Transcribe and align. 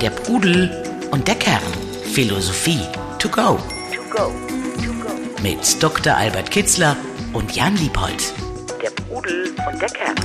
Der 0.00 0.10
Pudel 0.10 0.70
und 1.12 1.28
der 1.28 1.36
Kern. 1.36 1.62
Philosophie 2.12 2.80
to 3.20 3.28
go. 3.28 3.60
To 3.94 4.02
go. 4.10 4.32
To 4.84 4.92
go. 5.00 5.40
Mit 5.40 5.80
Dr. 5.80 6.16
Albert 6.16 6.50
Kitzler 6.50 6.96
und 7.32 7.54
Jan 7.54 7.76
Liebold. 7.76 8.34
Der 8.82 8.90
Pudel 8.90 9.54
und 9.70 9.80
der 9.80 9.88
Kern. 9.88 10.16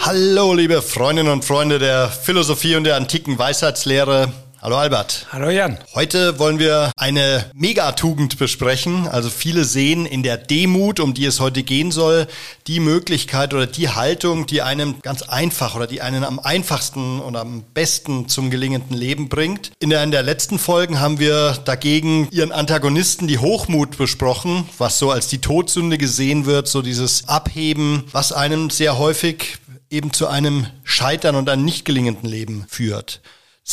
Hallo, 0.00 0.52
liebe 0.52 0.82
Freundinnen 0.82 1.32
und 1.32 1.42
Freunde 1.42 1.78
der 1.78 2.08
Philosophie 2.08 2.76
und 2.76 2.84
der 2.84 2.96
antiken 2.96 3.38
Weisheitslehre. 3.38 4.30
Hallo 4.62 4.76
Albert. 4.76 5.26
Hallo 5.32 5.48
Jan. 5.48 5.78
Heute 5.94 6.38
wollen 6.38 6.58
wir 6.58 6.92
eine 6.98 7.46
Megatugend 7.54 8.36
besprechen. 8.36 9.08
Also 9.08 9.30
viele 9.30 9.64
sehen 9.64 10.04
in 10.04 10.22
der 10.22 10.36
Demut, 10.36 11.00
um 11.00 11.14
die 11.14 11.24
es 11.24 11.40
heute 11.40 11.62
gehen 11.62 11.90
soll, 11.90 12.26
die 12.66 12.78
Möglichkeit 12.78 13.54
oder 13.54 13.66
die 13.66 13.88
Haltung, 13.88 14.46
die 14.46 14.60
einem 14.60 15.00
ganz 15.00 15.22
einfach 15.22 15.76
oder 15.76 15.86
die 15.86 16.02
einen 16.02 16.24
am 16.24 16.38
einfachsten 16.38 17.20
und 17.20 17.36
am 17.36 17.62
besten 17.72 18.28
zum 18.28 18.50
gelingenden 18.50 18.94
Leben 18.94 19.30
bringt. 19.30 19.72
In 19.78 19.88
der, 19.88 20.04
in 20.04 20.10
der 20.10 20.22
letzten 20.22 20.58
Folgen 20.58 21.00
haben 21.00 21.18
wir 21.18 21.52
dagegen 21.64 22.28
ihren 22.30 22.52
Antagonisten, 22.52 23.28
die 23.28 23.38
Hochmut, 23.38 23.96
besprochen, 23.96 24.68
was 24.76 24.98
so 24.98 25.10
als 25.10 25.28
die 25.28 25.40
Todsünde 25.40 25.96
gesehen 25.96 26.44
wird, 26.44 26.68
so 26.68 26.82
dieses 26.82 27.26
Abheben, 27.28 28.04
was 28.12 28.34
einem 28.34 28.68
sehr 28.68 28.98
häufig 28.98 29.56
eben 29.88 30.12
zu 30.12 30.26
einem 30.26 30.66
Scheitern 30.84 31.34
und 31.34 31.48
einem 31.48 31.64
nicht 31.64 31.86
gelingenden 31.86 32.28
Leben 32.28 32.66
führt. 32.68 33.22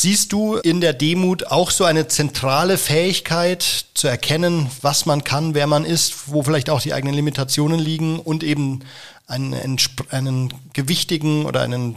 Siehst 0.00 0.32
du 0.32 0.54
in 0.54 0.80
der 0.80 0.92
Demut 0.92 1.48
auch 1.48 1.72
so 1.72 1.82
eine 1.82 2.06
zentrale 2.06 2.78
Fähigkeit 2.78 3.86
zu 3.94 4.06
erkennen, 4.06 4.70
was 4.80 5.06
man 5.06 5.24
kann, 5.24 5.54
wer 5.54 5.66
man 5.66 5.84
ist, 5.84 6.28
wo 6.28 6.44
vielleicht 6.44 6.70
auch 6.70 6.80
die 6.80 6.94
eigenen 6.94 7.16
Limitationen 7.16 7.80
liegen 7.80 8.20
und 8.20 8.44
eben 8.44 8.84
einen, 9.26 9.76
einen 10.10 10.54
gewichtigen 10.72 11.46
oder 11.46 11.62
einen 11.62 11.96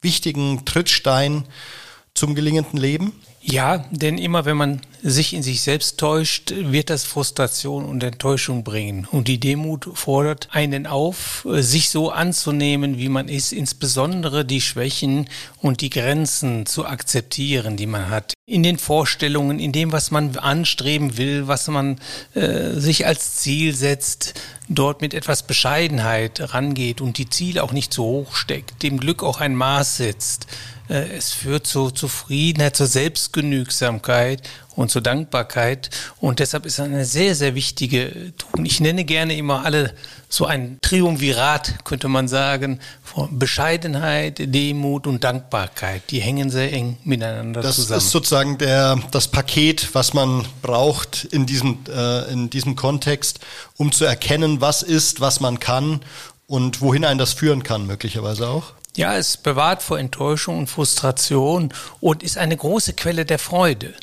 wichtigen 0.00 0.64
Trittstein 0.64 1.44
zum 2.14 2.34
gelingenden 2.34 2.78
Leben? 2.78 3.12
Ja, 3.44 3.84
denn 3.90 4.18
immer 4.18 4.44
wenn 4.44 4.56
man 4.56 4.80
sich 5.02 5.34
in 5.34 5.42
sich 5.42 5.62
selbst 5.62 5.98
täuscht, 5.98 6.52
wird 6.56 6.90
das 6.90 7.02
Frustration 7.02 7.84
und 7.84 8.04
Enttäuschung 8.04 8.62
bringen. 8.62 9.08
Und 9.10 9.26
die 9.26 9.40
Demut 9.40 9.88
fordert 9.94 10.50
einen 10.52 10.86
auf, 10.86 11.44
sich 11.44 11.90
so 11.90 12.12
anzunehmen, 12.12 12.98
wie 12.98 13.08
man 13.08 13.28
ist, 13.28 13.52
insbesondere 13.52 14.44
die 14.44 14.60
Schwächen 14.60 15.28
und 15.58 15.80
die 15.80 15.90
Grenzen 15.90 16.66
zu 16.66 16.86
akzeptieren, 16.86 17.76
die 17.76 17.86
man 17.86 18.10
hat. 18.10 18.32
In 18.46 18.62
den 18.62 18.78
Vorstellungen, 18.78 19.58
in 19.58 19.72
dem, 19.72 19.90
was 19.90 20.12
man 20.12 20.36
anstreben 20.36 21.16
will, 21.16 21.48
was 21.48 21.66
man 21.66 21.98
äh, 22.34 22.74
sich 22.74 23.06
als 23.06 23.38
Ziel 23.38 23.74
setzt, 23.74 24.34
dort 24.68 25.00
mit 25.00 25.14
etwas 25.14 25.42
Bescheidenheit 25.42 26.54
rangeht 26.54 27.00
und 27.00 27.18
die 27.18 27.28
Ziele 27.28 27.64
auch 27.64 27.72
nicht 27.72 27.92
zu 27.92 28.04
hoch 28.04 28.36
steckt, 28.36 28.84
dem 28.84 29.00
Glück 29.00 29.24
auch 29.24 29.40
ein 29.40 29.56
Maß 29.56 29.96
setzt 29.96 30.46
äh, 30.88 31.16
es 31.16 31.32
führt 31.32 31.66
zu 31.66 31.90
Zufriedenheit, 31.90 32.76
zur 32.76 32.86
Selbstgenügsamkeit 33.32 34.48
und 34.74 34.90
zur 34.90 35.02
Dankbarkeit. 35.02 35.90
Und 36.20 36.38
deshalb 36.38 36.66
ist 36.66 36.80
eine 36.80 37.04
sehr, 37.04 37.34
sehr 37.34 37.54
wichtige 37.54 38.32
Tugend. 38.36 38.66
Ich 38.66 38.80
nenne 38.80 39.04
gerne 39.04 39.36
immer 39.36 39.64
alle 39.64 39.94
so 40.28 40.46
ein 40.46 40.78
Triumvirat, 40.82 41.84
könnte 41.84 42.08
man 42.08 42.28
sagen, 42.28 42.80
von 43.02 43.38
Bescheidenheit, 43.38 44.38
Demut 44.38 45.06
und 45.06 45.24
Dankbarkeit. 45.24 46.02
Die 46.10 46.20
hängen 46.20 46.50
sehr 46.50 46.72
eng 46.72 46.98
miteinander 47.04 47.60
das 47.62 47.76
zusammen. 47.76 47.96
Das 47.96 48.04
ist 48.04 48.10
sozusagen 48.10 48.58
der, 48.58 48.98
das 49.10 49.28
Paket, 49.28 49.94
was 49.94 50.14
man 50.14 50.46
braucht 50.62 51.24
in 51.24 51.46
diesem, 51.46 51.78
äh, 51.88 52.32
in 52.32 52.50
diesem 52.50 52.76
Kontext, 52.76 53.40
um 53.76 53.92
zu 53.92 54.04
erkennen, 54.04 54.60
was 54.60 54.82
ist, 54.82 55.20
was 55.20 55.40
man 55.40 55.58
kann 55.58 56.00
und 56.46 56.80
wohin 56.80 57.04
einen 57.04 57.18
das 57.18 57.32
führen 57.32 57.62
kann, 57.62 57.86
möglicherweise 57.86 58.48
auch. 58.48 58.72
Ja, 58.96 59.16
es 59.16 59.38
bewahrt 59.38 59.82
vor 59.82 59.98
Enttäuschung 59.98 60.58
und 60.58 60.66
Frustration 60.66 61.72
und 62.00 62.22
ist 62.22 62.36
eine 62.36 62.56
große 62.56 62.92
Quelle 62.92 63.24
der 63.24 63.38
Freude. 63.38 63.94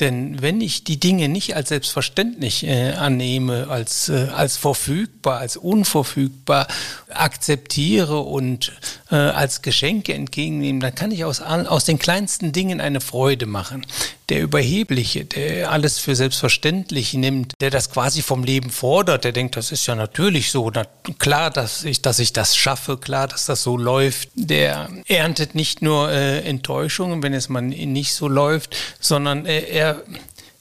Denn 0.00 0.42
wenn 0.42 0.60
ich 0.60 0.82
die 0.82 0.98
Dinge 0.98 1.28
nicht 1.28 1.54
als 1.54 1.68
selbstverständlich 1.68 2.66
äh, 2.66 2.94
annehme, 2.94 3.68
als, 3.68 4.08
äh, 4.08 4.26
als 4.34 4.56
verfügbar, 4.56 5.38
als 5.38 5.56
unverfügbar 5.56 6.66
akzeptiere 7.10 8.18
und 8.18 8.72
äh, 9.12 9.14
als 9.14 9.62
Geschenke 9.62 10.12
entgegennehme, 10.12 10.80
dann 10.80 10.96
kann 10.96 11.12
ich 11.12 11.24
aus, 11.24 11.40
aus 11.40 11.84
den 11.84 12.00
kleinsten 12.00 12.50
Dingen 12.50 12.80
eine 12.80 13.00
Freude 13.00 13.46
machen. 13.46 13.86
Der 14.30 14.40
Überhebliche, 14.40 15.26
der 15.26 15.70
alles 15.70 15.98
für 15.98 16.16
selbstverständlich 16.16 17.12
nimmt, 17.12 17.52
der 17.60 17.70
das 17.70 17.90
quasi 17.90 18.22
vom 18.22 18.42
Leben 18.42 18.70
fordert, 18.70 19.22
der 19.22 19.32
denkt, 19.32 19.54
das 19.54 19.70
ist 19.70 19.86
ja 19.86 19.94
natürlich 19.94 20.50
so, 20.50 20.70
na, 20.74 20.86
klar, 21.18 21.50
dass 21.50 21.84
ich, 21.84 22.00
dass 22.00 22.18
ich 22.18 22.32
das 22.32 22.56
schaffe, 22.56 22.96
klar, 22.96 23.28
dass 23.28 23.44
das 23.44 23.62
so 23.62 23.76
läuft, 23.76 24.30
der 24.34 24.88
erntet 25.06 25.54
nicht 25.54 25.82
nur 25.82 26.10
äh, 26.10 26.40
Enttäuschungen, 26.40 27.22
wenn 27.22 27.34
es 27.34 27.50
mal 27.50 27.60
nicht 27.60 28.14
so 28.14 28.26
läuft, 28.26 28.74
sondern 28.98 29.44
äh, 29.44 29.60
er 29.60 29.83
er, 29.84 29.94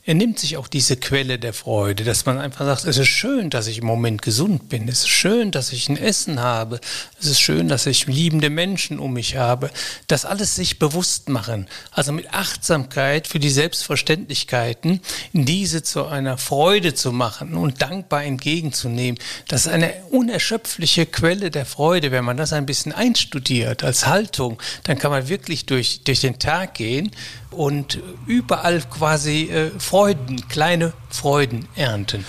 er 0.05 0.15
nimmt 0.15 0.37
sich 0.37 0.57
auch 0.57 0.67
diese 0.67 0.97
Quelle 0.97 1.39
der 1.39 1.53
Freude, 1.53 2.03
dass 2.03 2.25
man 2.25 2.37
einfach 2.37 2.65
sagt, 2.65 2.83
es 2.83 2.97
ist 2.97 3.07
schön, 3.07 3.49
dass 3.49 3.67
ich 3.67 3.77
im 3.77 3.85
Moment 3.85 4.21
gesund 4.21 4.67
bin, 4.67 4.89
es 4.89 4.99
ist 4.99 5.09
schön, 5.09 5.51
dass 5.51 5.71
ich 5.71 5.87
ein 5.87 5.95
Essen 5.95 6.41
habe, 6.41 6.81
es 7.21 7.27
ist 7.27 7.39
schön, 7.39 7.69
dass 7.69 7.85
ich 7.85 8.05
liebende 8.07 8.49
Menschen 8.49 8.99
um 8.99 9.13
mich 9.13 9.37
habe. 9.37 9.71
Das 10.07 10.25
alles 10.25 10.55
sich 10.55 10.77
bewusst 10.77 11.29
machen, 11.29 11.67
also 11.91 12.11
mit 12.11 12.33
Achtsamkeit 12.33 13.27
für 13.27 13.39
die 13.39 13.49
Selbstverständlichkeiten, 13.49 14.99
diese 15.31 15.83
zu 15.83 16.05
einer 16.05 16.37
Freude 16.37 16.93
zu 16.93 17.13
machen 17.13 17.53
und 17.53 17.81
dankbar 17.81 18.25
entgegenzunehmen, 18.25 19.17
das 19.47 19.67
ist 19.67 19.71
eine 19.71 19.93
unerschöpfliche 20.09 21.05
Quelle 21.05 21.49
der 21.49 21.65
Freude. 21.65 22.11
Wenn 22.11 22.25
man 22.25 22.35
das 22.35 22.51
ein 22.51 22.65
bisschen 22.65 22.91
einstudiert 22.91 23.85
als 23.85 24.05
Haltung, 24.05 24.61
dann 24.83 24.97
kann 24.99 25.11
man 25.11 25.29
wirklich 25.29 25.65
durch, 25.65 26.01
durch 26.03 26.19
den 26.19 26.39
Tag 26.39 26.73
gehen 26.73 27.11
und 27.53 27.99
überall 28.27 28.81
quasi 28.81 29.43
äh, 29.43 29.71
Freuden, 29.93 30.47
kleine 30.47 30.91
Freuden 31.11 31.67
ernten. 31.75 32.25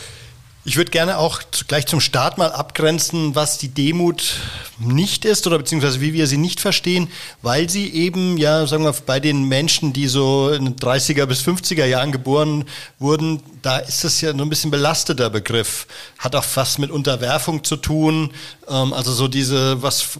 Ich 0.66 0.76
würde 0.76 0.90
gerne 0.90 1.16
auch 1.16 1.40
gleich 1.66 1.86
zum 1.86 1.98
Start 1.98 2.36
mal 2.36 2.52
abgrenzen, 2.52 3.34
was 3.34 3.56
die 3.56 3.68
Demut 3.68 4.34
nicht 4.78 5.24
ist 5.24 5.46
oder 5.46 5.56
beziehungsweise 5.56 6.02
wie 6.02 6.12
wir 6.12 6.26
sie 6.26 6.36
nicht 6.36 6.60
verstehen, 6.60 7.08
weil 7.40 7.70
sie 7.70 7.90
eben, 7.90 8.36
ja, 8.36 8.66
sagen 8.66 8.84
wir, 8.84 8.92
bei 9.06 9.18
den 9.18 9.44
Menschen, 9.44 9.94
die 9.94 10.08
so 10.08 10.50
in 10.50 10.66
den 10.66 10.76
30er 10.76 11.24
bis 11.24 11.40
50er 11.40 11.86
Jahren 11.86 12.12
geboren 12.12 12.66
wurden, 12.98 13.42
da 13.62 13.78
ist 13.78 14.04
das 14.04 14.20
ja 14.20 14.36
so 14.36 14.42
ein 14.42 14.50
bisschen 14.50 14.70
belasteter 14.70 15.30
Begriff. 15.30 15.86
Hat 16.18 16.36
auch 16.36 16.44
was 16.56 16.76
mit 16.76 16.90
Unterwerfung 16.90 17.64
zu 17.64 17.76
tun. 17.76 18.30
Ähm, 18.68 18.92
also 18.92 19.10
so 19.10 19.26
diese, 19.26 19.82
was 19.82 20.18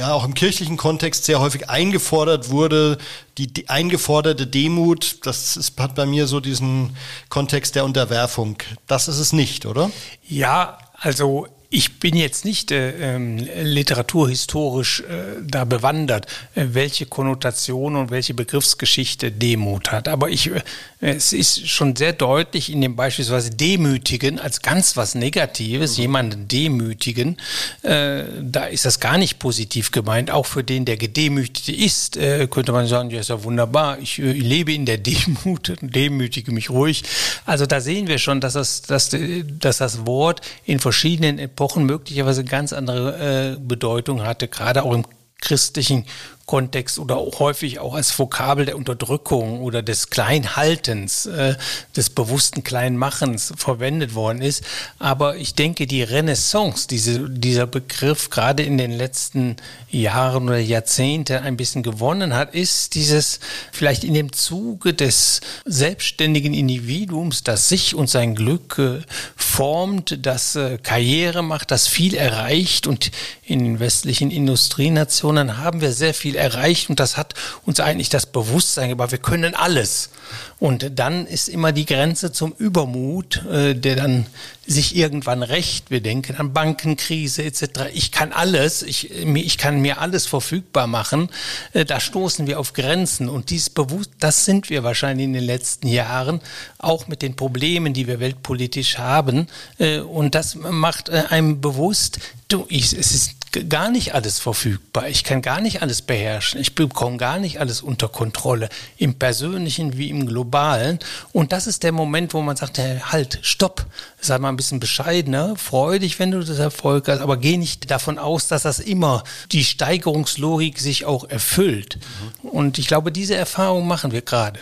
ja 0.00 0.14
auch 0.14 0.24
im 0.24 0.32
kirchlichen 0.32 0.78
Kontext 0.78 1.24
sehr 1.24 1.40
häufig 1.40 1.68
eingefordert 1.68 2.48
wurde, 2.48 2.96
die, 3.36 3.52
die 3.52 3.68
eingeforderte 3.68 4.46
Demut, 4.46 5.26
das 5.26 5.58
ist, 5.58 5.78
hat 5.78 5.94
bei 5.94 6.06
mir 6.06 6.26
so 6.26 6.40
diesen 6.40 6.96
Kontext 7.28 7.74
der 7.74 7.84
Unterwerfung. 7.84 8.56
Das 8.86 9.08
ist 9.08 9.18
es 9.18 9.34
nicht, 9.34 9.66
oder? 9.66 9.90
Ja, 10.26 10.78
also 10.94 11.48
ich 11.72 12.00
bin 12.00 12.16
jetzt 12.16 12.44
nicht 12.44 12.72
äh, 12.72 13.14
ähm, 13.14 13.38
literaturhistorisch 13.62 15.00
äh, 15.02 15.40
da 15.40 15.64
bewandert, 15.64 16.26
äh, 16.56 16.66
welche 16.72 17.06
Konnotation 17.06 17.94
und 17.94 18.10
welche 18.10 18.34
Begriffsgeschichte 18.34 19.30
Demut 19.30 19.92
hat. 19.92 20.08
Aber 20.08 20.30
ich, 20.30 20.50
äh, 20.50 20.62
es 21.00 21.32
ist 21.32 21.68
schon 21.68 21.94
sehr 21.94 22.12
deutlich 22.12 22.72
in 22.72 22.80
dem 22.80 22.96
beispielsweise 22.96 23.50
Demütigen 23.50 24.40
als 24.40 24.62
ganz 24.62 24.96
was 24.96 25.14
Negatives, 25.14 25.96
mhm. 25.96 26.02
jemanden 26.02 26.48
demütigen, 26.48 27.36
äh, 27.82 28.24
da 28.42 28.64
ist 28.64 28.84
das 28.84 28.98
gar 28.98 29.16
nicht 29.16 29.38
positiv 29.38 29.92
gemeint. 29.92 30.32
Auch 30.32 30.46
für 30.46 30.64
den, 30.64 30.84
der 30.84 30.96
gedemütigt 30.96 31.68
ist, 31.68 32.16
äh, 32.16 32.48
könnte 32.50 32.72
man 32.72 32.88
sagen, 32.88 33.10
ja, 33.10 33.20
ist 33.20 33.30
ja 33.30 33.44
wunderbar, 33.44 34.00
ich, 34.00 34.18
ich 34.18 34.42
lebe 34.42 34.72
in 34.72 34.86
der 34.86 34.98
Demut, 34.98 35.76
demütige 35.80 36.50
mich 36.50 36.68
ruhig. 36.68 37.04
Also 37.46 37.66
da 37.66 37.80
sehen 37.80 38.08
wir 38.08 38.18
schon, 38.18 38.40
dass 38.40 38.54
das, 38.54 38.82
dass, 38.82 39.16
dass 39.60 39.78
das 39.78 40.04
Wort 40.04 40.40
in 40.64 40.80
verschiedenen 40.80 41.38
Epochen 41.38 41.59
möglicherweise 41.76 42.44
ganz 42.44 42.72
andere 42.72 43.56
äh, 43.56 43.56
Bedeutung 43.60 44.22
hatte, 44.24 44.48
gerade 44.48 44.82
auch 44.82 44.94
im 44.94 45.04
christlichen 45.40 46.06
Kontext 46.50 46.98
oder 46.98 47.16
auch 47.16 47.38
häufig 47.38 47.78
auch 47.78 47.94
als 47.94 48.18
Vokabel 48.18 48.66
der 48.66 48.76
Unterdrückung 48.76 49.60
oder 49.60 49.84
des 49.84 50.10
Kleinhaltens, 50.10 51.26
äh, 51.26 51.54
des 51.94 52.10
bewussten 52.10 52.64
Kleinmachens 52.64 53.52
verwendet 53.56 54.16
worden 54.16 54.42
ist. 54.42 54.64
Aber 54.98 55.36
ich 55.36 55.54
denke, 55.54 55.86
die 55.86 56.02
Renaissance, 56.02 56.88
diese, 56.88 57.30
dieser 57.30 57.68
Begriff 57.68 58.30
gerade 58.30 58.64
in 58.64 58.78
den 58.78 58.90
letzten 58.90 59.58
Jahren 59.90 60.48
oder 60.48 60.58
Jahrzehnten 60.58 61.36
ein 61.36 61.56
bisschen 61.56 61.84
gewonnen 61.84 62.34
hat, 62.34 62.52
ist 62.52 62.96
dieses 62.96 63.38
vielleicht 63.70 64.02
in 64.02 64.14
dem 64.14 64.32
Zuge 64.32 64.92
des 64.92 65.42
selbstständigen 65.66 66.52
Individuums, 66.52 67.44
das 67.44 67.68
sich 67.68 67.94
und 67.94 68.10
sein 68.10 68.34
Glück 68.34 68.76
äh, 68.80 69.02
formt, 69.36 70.26
das 70.26 70.56
äh, 70.56 70.78
Karriere 70.82 71.44
macht, 71.44 71.70
das 71.70 71.86
viel 71.86 72.14
erreicht 72.14 72.88
und 72.88 73.12
in 73.44 73.78
westlichen 73.78 74.32
Industrienationen 74.32 75.58
haben 75.58 75.80
wir 75.80 75.92
sehr 75.92 76.12
viel 76.12 76.39
erreicht 76.40 76.90
und 76.90 76.98
das 76.98 77.16
hat 77.16 77.34
uns 77.64 77.80
eigentlich 77.80 78.08
das 78.08 78.26
Bewusstsein 78.26 78.90
aber 78.90 79.10
wir 79.10 79.18
können 79.18 79.54
alles. 79.54 80.10
Und 80.58 80.98
dann 80.98 81.26
ist 81.26 81.48
immer 81.48 81.72
die 81.72 81.86
Grenze 81.86 82.32
zum 82.32 82.52
Übermut, 82.52 83.44
äh, 83.46 83.74
der 83.74 83.96
dann 83.96 84.26
sich 84.66 84.94
irgendwann 84.94 85.42
rächt. 85.42 85.90
Wir 85.90 86.00
denken 86.00 86.36
an 86.36 86.52
Bankenkrise 86.52 87.42
etc. 87.42 87.88
Ich 87.94 88.12
kann 88.12 88.32
alles, 88.32 88.82
ich, 88.82 89.10
ich 89.10 89.58
kann 89.58 89.80
mir 89.80 90.00
alles 90.00 90.26
verfügbar 90.26 90.86
machen. 90.86 91.30
Äh, 91.72 91.84
da 91.84 91.98
stoßen 91.98 92.46
wir 92.46 92.60
auf 92.60 92.74
Grenzen 92.74 93.28
und 93.28 93.50
dies 93.50 93.70
bewusst, 93.70 94.10
das 94.20 94.44
sind 94.44 94.70
wir 94.70 94.84
wahrscheinlich 94.84 95.24
in 95.24 95.32
den 95.32 95.44
letzten 95.44 95.88
Jahren, 95.88 96.40
auch 96.78 97.08
mit 97.08 97.22
den 97.22 97.36
Problemen, 97.36 97.94
die 97.94 98.06
wir 98.06 98.20
weltpolitisch 98.20 98.98
haben. 98.98 99.46
Äh, 99.78 100.00
und 100.00 100.34
das 100.34 100.54
macht 100.54 101.10
einem 101.10 101.60
bewusst, 101.60 102.20
du, 102.48 102.66
ich, 102.68 102.92
es 102.92 103.12
ist 103.12 103.39
gar 103.68 103.90
nicht 103.90 104.14
alles 104.14 104.38
verfügbar. 104.38 105.08
Ich 105.08 105.24
kann 105.24 105.42
gar 105.42 105.60
nicht 105.60 105.82
alles 105.82 106.02
beherrschen. 106.02 106.60
Ich 106.60 106.74
bekomme 106.74 107.16
gar 107.16 107.38
nicht 107.38 107.58
alles 107.58 107.82
unter 107.82 108.08
Kontrolle. 108.08 108.68
Im 108.96 109.14
Persönlichen 109.14 109.96
wie 109.96 110.10
im 110.10 110.26
Globalen. 110.26 110.98
Und 111.32 111.52
das 111.52 111.66
ist 111.66 111.82
der 111.82 111.92
Moment, 111.92 112.32
wo 112.34 112.42
man 112.42 112.56
sagt, 112.56 112.78
hey, 112.78 113.00
halt, 113.00 113.38
stopp. 113.42 113.86
Sei 114.20 114.38
mal 114.38 114.50
ein 114.50 114.56
bisschen 114.56 114.80
bescheidener. 114.80 115.56
Freu 115.56 115.98
dich, 115.98 116.18
wenn 116.18 116.30
du 116.30 116.40
das 116.40 116.58
Erfolg 116.58 117.08
hast. 117.08 117.20
Aber 117.20 117.36
geh 117.36 117.56
nicht 117.56 117.90
davon 117.90 118.18
aus, 118.18 118.48
dass 118.48 118.62
das 118.62 118.78
immer 118.78 119.24
die 119.52 119.64
Steigerungslogik 119.64 120.78
sich 120.78 121.04
auch 121.04 121.28
erfüllt. 121.28 121.98
Mhm. 122.42 122.48
Und 122.50 122.78
ich 122.78 122.86
glaube, 122.86 123.10
diese 123.10 123.36
Erfahrung 123.36 123.88
machen 123.88 124.12
wir 124.12 124.22
gerade. 124.22 124.60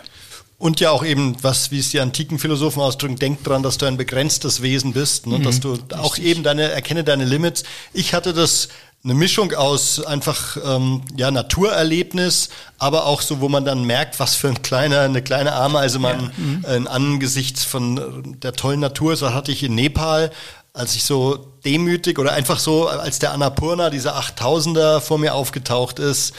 Und 0.58 0.81
ja 0.81 0.90
auch 0.90 1.05
eben, 1.05 1.37
was, 1.43 1.70
wie 1.70 1.78
es 1.78 1.90
die 1.90 2.00
antiken 2.00 2.40
Philosophen 2.40 2.82
ausdrücken, 2.82 3.14
denk 3.14 3.44
dran, 3.44 3.62
dass 3.62 3.78
du 3.78 3.87
ein 3.87 3.96
begrenztes 3.96 4.60
Wesen 4.60 4.93
bist, 4.93 5.28
ne? 5.28 5.38
Mhm, 5.38 5.44
dass 5.44 5.60
du 5.60 5.78
auch 5.96 6.16
richtig. 6.16 6.32
eben 6.32 6.43
deine, 6.43 6.70
erkenne 6.72 7.05
deine 7.05 7.25
Limits. 7.25 7.62
Ich 7.93 8.12
hatte 8.12 8.32
das 8.32 8.69
eine 9.05 9.14
Mischung 9.14 9.55
aus 9.55 10.05
einfach 10.05 10.56
ähm, 10.64 11.02
ja 11.16 11.31
Naturerlebnis, 11.31 12.49
aber 12.78 13.06
auch 13.06 13.22
so, 13.22 13.40
wo 13.40 13.49
man 13.49 13.64
dann 13.64 13.84
merkt, 13.84 14.19
was 14.19 14.34
für 14.34 14.49
ein 14.49 14.60
kleiner, 14.60 15.02
eine 15.02 15.22
kleine 15.22 15.52
Ameise 15.52 16.00
man 16.00 16.20
ja. 16.20 16.31
mhm. 16.37 16.64
äh, 16.87 16.88
angesichts 16.88 17.62
von 17.62 18.37
der 18.40 18.54
tollen 18.54 18.81
Natur, 18.81 19.14
so 19.14 19.32
hatte 19.32 19.52
ich 19.52 19.62
in 19.62 19.76
Nepal, 19.76 20.32
als 20.75 20.96
ich 20.96 21.04
so 21.04 21.37
demütig 21.64 22.19
oder 22.19 22.32
einfach 22.32 22.58
so, 22.58 22.88
als 22.88 23.20
der 23.20 23.32
Annapurna, 23.32 23.90
dieser 23.90 24.19
8000er 24.19 25.00
vor 25.00 25.19
mir 25.19 25.34
aufgetaucht 25.34 26.00
ist, 26.00 26.34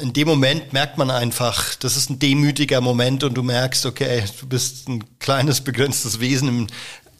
in 0.00 0.12
dem 0.14 0.28
Moment 0.28 0.72
merkt 0.72 0.96
man 0.96 1.10
einfach, 1.10 1.74
das 1.74 1.96
ist 1.96 2.08
ein 2.08 2.18
demütiger 2.18 2.80
Moment 2.80 3.22
und 3.22 3.34
du 3.34 3.42
merkst, 3.42 3.84
okay, 3.84 4.24
du 4.40 4.46
bist 4.46 4.88
ein 4.88 5.04
kleines, 5.18 5.60
begrenztes 5.60 6.20
Wesen 6.20 6.48
im, 6.48 6.66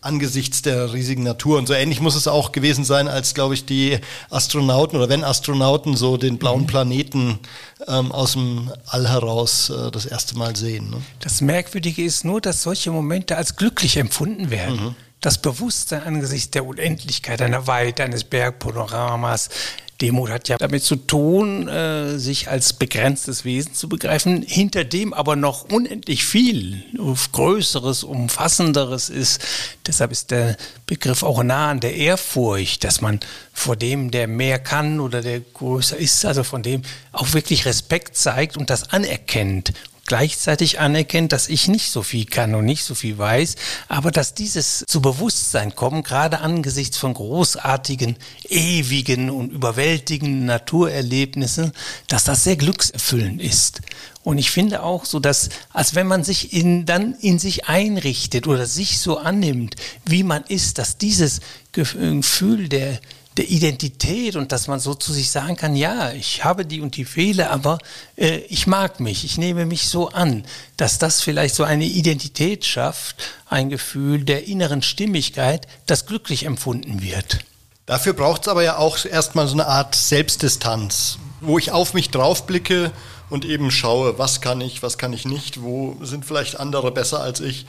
angesichts 0.00 0.62
der 0.62 0.92
riesigen 0.92 1.22
Natur. 1.22 1.58
Und 1.58 1.66
so 1.66 1.74
ähnlich 1.74 2.00
muss 2.00 2.14
es 2.14 2.28
auch 2.28 2.52
gewesen 2.52 2.84
sein, 2.84 3.08
als, 3.08 3.34
glaube 3.34 3.54
ich, 3.54 3.64
die 3.66 3.98
Astronauten 4.30 4.96
oder 4.96 5.08
wenn 5.08 5.24
Astronauten 5.24 5.96
so 5.96 6.16
den 6.16 6.38
blauen 6.38 6.62
mhm. 6.62 6.66
Planeten 6.66 7.38
ähm, 7.86 8.12
aus 8.12 8.32
dem 8.32 8.72
All 8.86 9.08
heraus 9.08 9.70
äh, 9.70 9.90
das 9.90 10.06
erste 10.06 10.38
Mal 10.38 10.56
sehen. 10.56 10.90
Ne? 10.90 11.02
Das 11.20 11.40
Merkwürdige 11.40 12.04
ist 12.04 12.24
nur, 12.24 12.40
dass 12.40 12.62
solche 12.62 12.90
Momente 12.90 13.36
als 13.36 13.56
glücklich 13.56 13.96
empfunden 13.96 14.50
werden. 14.50 14.76
Mhm. 14.76 14.94
Das 15.20 15.38
Bewusstsein 15.38 16.04
angesichts 16.04 16.50
der 16.50 16.64
Unendlichkeit 16.64 17.42
einer 17.42 17.66
Weite, 17.66 18.04
eines 18.04 18.22
Bergpanoramas, 18.22 19.50
Demut 20.00 20.30
hat 20.30 20.48
ja 20.48 20.58
damit 20.58 20.84
zu 20.84 20.94
tun, 20.94 21.66
äh, 21.66 22.18
sich 22.18 22.48
als 22.48 22.72
begrenztes 22.72 23.44
Wesen 23.44 23.74
zu 23.74 23.88
begreifen, 23.88 24.42
hinter 24.42 24.84
dem 24.84 25.12
aber 25.12 25.34
noch 25.34 25.64
unendlich 25.70 26.24
viel 26.24 26.84
Größeres, 27.32 28.04
Umfassenderes 28.04 29.08
ist. 29.10 29.40
Deshalb 29.86 30.12
ist 30.12 30.30
der 30.30 30.56
Begriff 30.86 31.24
auch 31.24 31.42
nah 31.42 31.70
an 31.70 31.80
der 31.80 31.96
Ehrfurcht, 31.96 32.84
dass 32.84 33.00
man 33.00 33.18
vor 33.52 33.74
dem, 33.74 34.12
der 34.12 34.28
mehr 34.28 34.60
kann 34.60 35.00
oder 35.00 35.20
der 35.20 35.40
größer 35.40 35.96
ist, 35.96 36.24
also 36.24 36.44
von 36.44 36.62
dem 36.62 36.82
auch 37.10 37.32
wirklich 37.32 37.66
Respekt 37.66 38.16
zeigt 38.16 38.56
und 38.56 38.70
das 38.70 38.90
anerkennt 38.90 39.72
gleichzeitig 40.08 40.81
anerkennt, 40.81 41.32
dass 41.32 41.49
ich 41.49 41.69
nicht 41.69 41.93
so 41.93 42.02
viel 42.02 42.25
kann 42.25 42.55
und 42.55 42.64
nicht 42.64 42.82
so 42.82 42.94
viel 42.94 43.16
weiß, 43.16 43.55
aber 43.88 44.10
dass 44.10 44.34
dieses 44.34 44.84
zu 44.88 45.00
Bewusstsein 45.00 45.75
kommen, 45.76 46.02
gerade 46.02 46.40
angesichts 46.40 46.96
von 46.96 47.14
großartigen, 47.14 48.16
ewigen 48.49 49.31
und 49.31 49.52
überwältigenden 49.52 50.46
Naturerlebnissen, 50.46 51.72
dass 52.08 52.25
das 52.25 52.43
sehr 52.43 52.56
glückserfüllend 52.56 53.40
ist. 53.40 53.82
Und 54.25 54.38
ich 54.38 54.50
finde 54.50 54.82
auch 54.82 55.05
so, 55.05 55.20
dass, 55.20 55.50
als 55.72 55.94
wenn 55.94 56.06
man 56.06 56.25
sich 56.25 56.52
in, 56.52 56.87
dann 56.87 57.14
in 57.20 57.38
sich 57.38 57.66
einrichtet 57.66 58.46
oder 58.46 58.66
sich 58.66 58.99
so 58.99 59.19
annimmt, 59.19 59.76
wie 60.04 60.22
man 60.22 60.43
ist, 60.44 60.78
dass 60.78 60.99
dieses 60.99 61.40
Gefühl 61.72 62.69
der, 62.69 62.99
der 63.38 63.49
Identität 63.49 64.37
und 64.37 64.52
dass 64.52 64.67
man 64.67 64.81
so 64.81 64.94
zu 64.94 65.12
sich 65.12 65.31
sagen 65.31 65.56
kann, 65.56 65.76
ja, 65.76 66.12
ich 66.12 66.44
habe 66.44 66.67
die 66.67 66.81
und 66.81 66.96
die 66.96 67.05
Fehler, 67.05 67.50
aber 67.50 67.79
äh, 68.17 68.38
ich 68.49 68.67
mag 68.67 69.00
mich, 69.00 69.25
ich 69.25 69.38
nehme 69.38 69.64
mich 69.64 69.88
so 69.88 70.08
an, 70.08 70.44
dass 70.76 70.99
das 70.99 71.20
vielleicht 71.20 71.55
so 71.55 71.64
eine 71.64 71.85
Identität 71.85 72.64
schafft, 72.64 73.17
ein 73.46 73.70
Gefühl 73.70 74.25
der 74.25 74.46
inneren 74.49 74.82
Stimmigkeit, 74.82 75.69
das 75.87 76.06
glücklich 76.06 76.44
empfunden 76.44 77.00
wird. 77.00 77.38
Dafür 77.87 78.12
braucht 78.12 78.43
es 78.43 78.49
aber 78.49 78.62
ja 78.62 78.76
auch 78.76 79.02
erstmal 79.05 79.46
so 79.46 79.55
eine 79.55 79.67
Art 79.67 79.94
Selbstdistanz, 79.94 81.19
wo 81.40 81.58
ich 81.58 81.70
auf 81.70 81.94
mich 81.94 82.11
draufblicke 82.11 82.90
und 83.31 83.44
eben 83.44 83.70
schaue, 83.70 84.19
was 84.19 84.40
kann 84.40 84.61
ich, 84.61 84.82
was 84.82 84.99
kann 84.99 85.12
ich 85.12 85.25
nicht, 85.25 85.62
wo 85.62 85.96
sind 86.02 86.25
vielleicht 86.25 86.58
andere 86.58 86.90
besser 86.90 87.20
als 87.20 87.40
ich. 87.40 87.67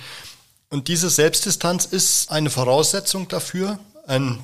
Und 0.69 0.87
diese 0.87 1.09
Selbstdistanz 1.09 1.85
ist 1.85 2.31
eine 2.31 2.49
Voraussetzung 2.49 3.27
dafür, 3.27 3.79
ein 4.07 4.43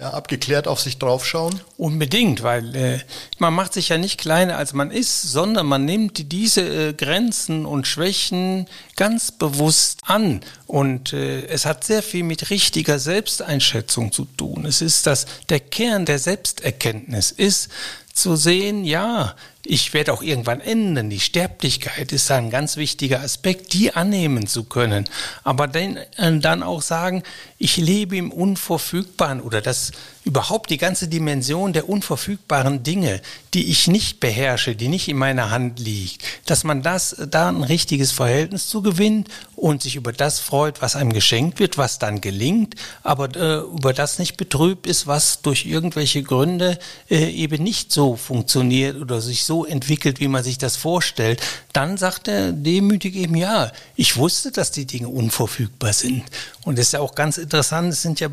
ja, 0.00 0.10
abgeklärt 0.10 0.66
auf 0.66 0.80
sich 0.80 0.98
draufschauen? 0.98 1.60
Unbedingt, 1.76 2.42
weil 2.42 2.74
äh, 2.74 3.00
man 3.38 3.52
macht 3.52 3.74
sich 3.74 3.90
ja 3.90 3.98
nicht 3.98 4.18
kleiner, 4.18 4.56
als 4.56 4.72
man 4.72 4.90
ist, 4.90 5.22
sondern 5.22 5.66
man 5.66 5.84
nimmt 5.84 6.32
diese 6.32 6.62
äh, 6.62 6.92
Grenzen 6.94 7.66
und 7.66 7.86
Schwächen 7.86 8.66
ganz 8.96 9.30
bewusst 9.30 9.98
an. 10.06 10.40
Und 10.66 11.12
äh, 11.12 11.44
es 11.46 11.66
hat 11.66 11.84
sehr 11.84 12.02
viel 12.02 12.24
mit 12.24 12.48
richtiger 12.48 12.98
Selbsteinschätzung 12.98 14.10
zu 14.10 14.24
tun. 14.24 14.64
Es 14.64 14.80
ist 14.80 15.06
das, 15.06 15.26
der 15.50 15.60
Kern 15.60 16.06
der 16.06 16.18
Selbsterkenntnis 16.18 17.30
ist 17.30 17.68
zu 18.14 18.36
sehen, 18.36 18.84
ja, 18.84 19.36
ich 19.64 19.92
werde 19.92 20.12
auch 20.12 20.22
irgendwann 20.22 20.60
enden. 20.60 21.10
Die 21.10 21.20
Sterblichkeit 21.20 22.12
ist 22.12 22.30
ein 22.30 22.50
ganz 22.50 22.76
wichtiger 22.76 23.20
Aspekt, 23.20 23.72
die 23.72 23.94
annehmen 23.94 24.46
zu 24.46 24.64
können. 24.64 25.08
Aber 25.44 25.68
dann, 25.68 25.96
äh, 25.96 26.38
dann 26.38 26.62
auch 26.62 26.82
sagen, 26.82 27.22
ich 27.58 27.76
lebe 27.76 28.16
im 28.16 28.32
Unverfügbaren 28.32 29.40
oder 29.40 29.60
das 29.60 29.92
überhaupt 30.24 30.70
die 30.70 30.76
ganze 30.76 31.08
Dimension 31.08 31.72
der 31.72 31.88
unverfügbaren 31.88 32.82
Dinge, 32.82 33.22
die 33.54 33.70
ich 33.70 33.88
nicht 33.88 34.20
beherrsche, 34.20 34.76
die 34.76 34.88
nicht 34.88 35.08
in 35.08 35.16
meiner 35.16 35.50
Hand 35.50 35.78
liegt, 35.78 36.22
dass 36.44 36.62
man 36.62 36.82
das 36.82 37.16
da 37.30 37.48
ein 37.48 37.62
richtiges 37.62 38.12
Verhältnis 38.12 38.68
zu 38.68 38.82
gewinnt 38.82 39.28
und 39.56 39.82
sich 39.82 39.96
über 39.96 40.12
das 40.12 40.38
freut, 40.38 40.82
was 40.82 40.94
einem 40.94 41.12
geschenkt 41.12 41.58
wird, 41.58 41.78
was 41.78 41.98
dann 41.98 42.20
gelingt, 42.20 42.74
aber 43.02 43.34
äh, 43.34 43.60
über 43.60 43.94
das 43.94 44.18
nicht 44.18 44.36
betrübt 44.36 44.86
ist, 44.86 45.06
was 45.06 45.40
durch 45.40 45.64
irgendwelche 45.64 46.22
Gründe 46.22 46.78
äh, 47.08 47.30
eben 47.30 47.62
nicht 47.62 47.90
so 47.90 48.16
funktioniert 48.16 49.00
oder 49.00 49.22
sich 49.22 49.44
so 49.44 49.64
entwickelt, 49.64 50.20
wie 50.20 50.28
man 50.28 50.44
sich 50.44 50.58
das 50.58 50.76
vorstellt, 50.76 51.40
dann 51.72 51.96
sagt 51.96 52.28
er 52.28 52.52
demütig 52.52 53.16
eben, 53.16 53.36
ja, 53.36 53.72
ich 53.96 54.18
wusste, 54.18 54.52
dass 54.52 54.70
die 54.70 54.84
Dinge 54.84 55.08
unverfügbar 55.08 55.94
sind. 55.94 56.24
Und 56.64 56.78
es 56.78 56.86
ist 56.86 56.92
ja 56.92 57.00
auch 57.00 57.14
ganz 57.14 57.38
interessant, 57.38 57.92
es 57.92 58.02
sind 58.02 58.20
ja 58.20 58.28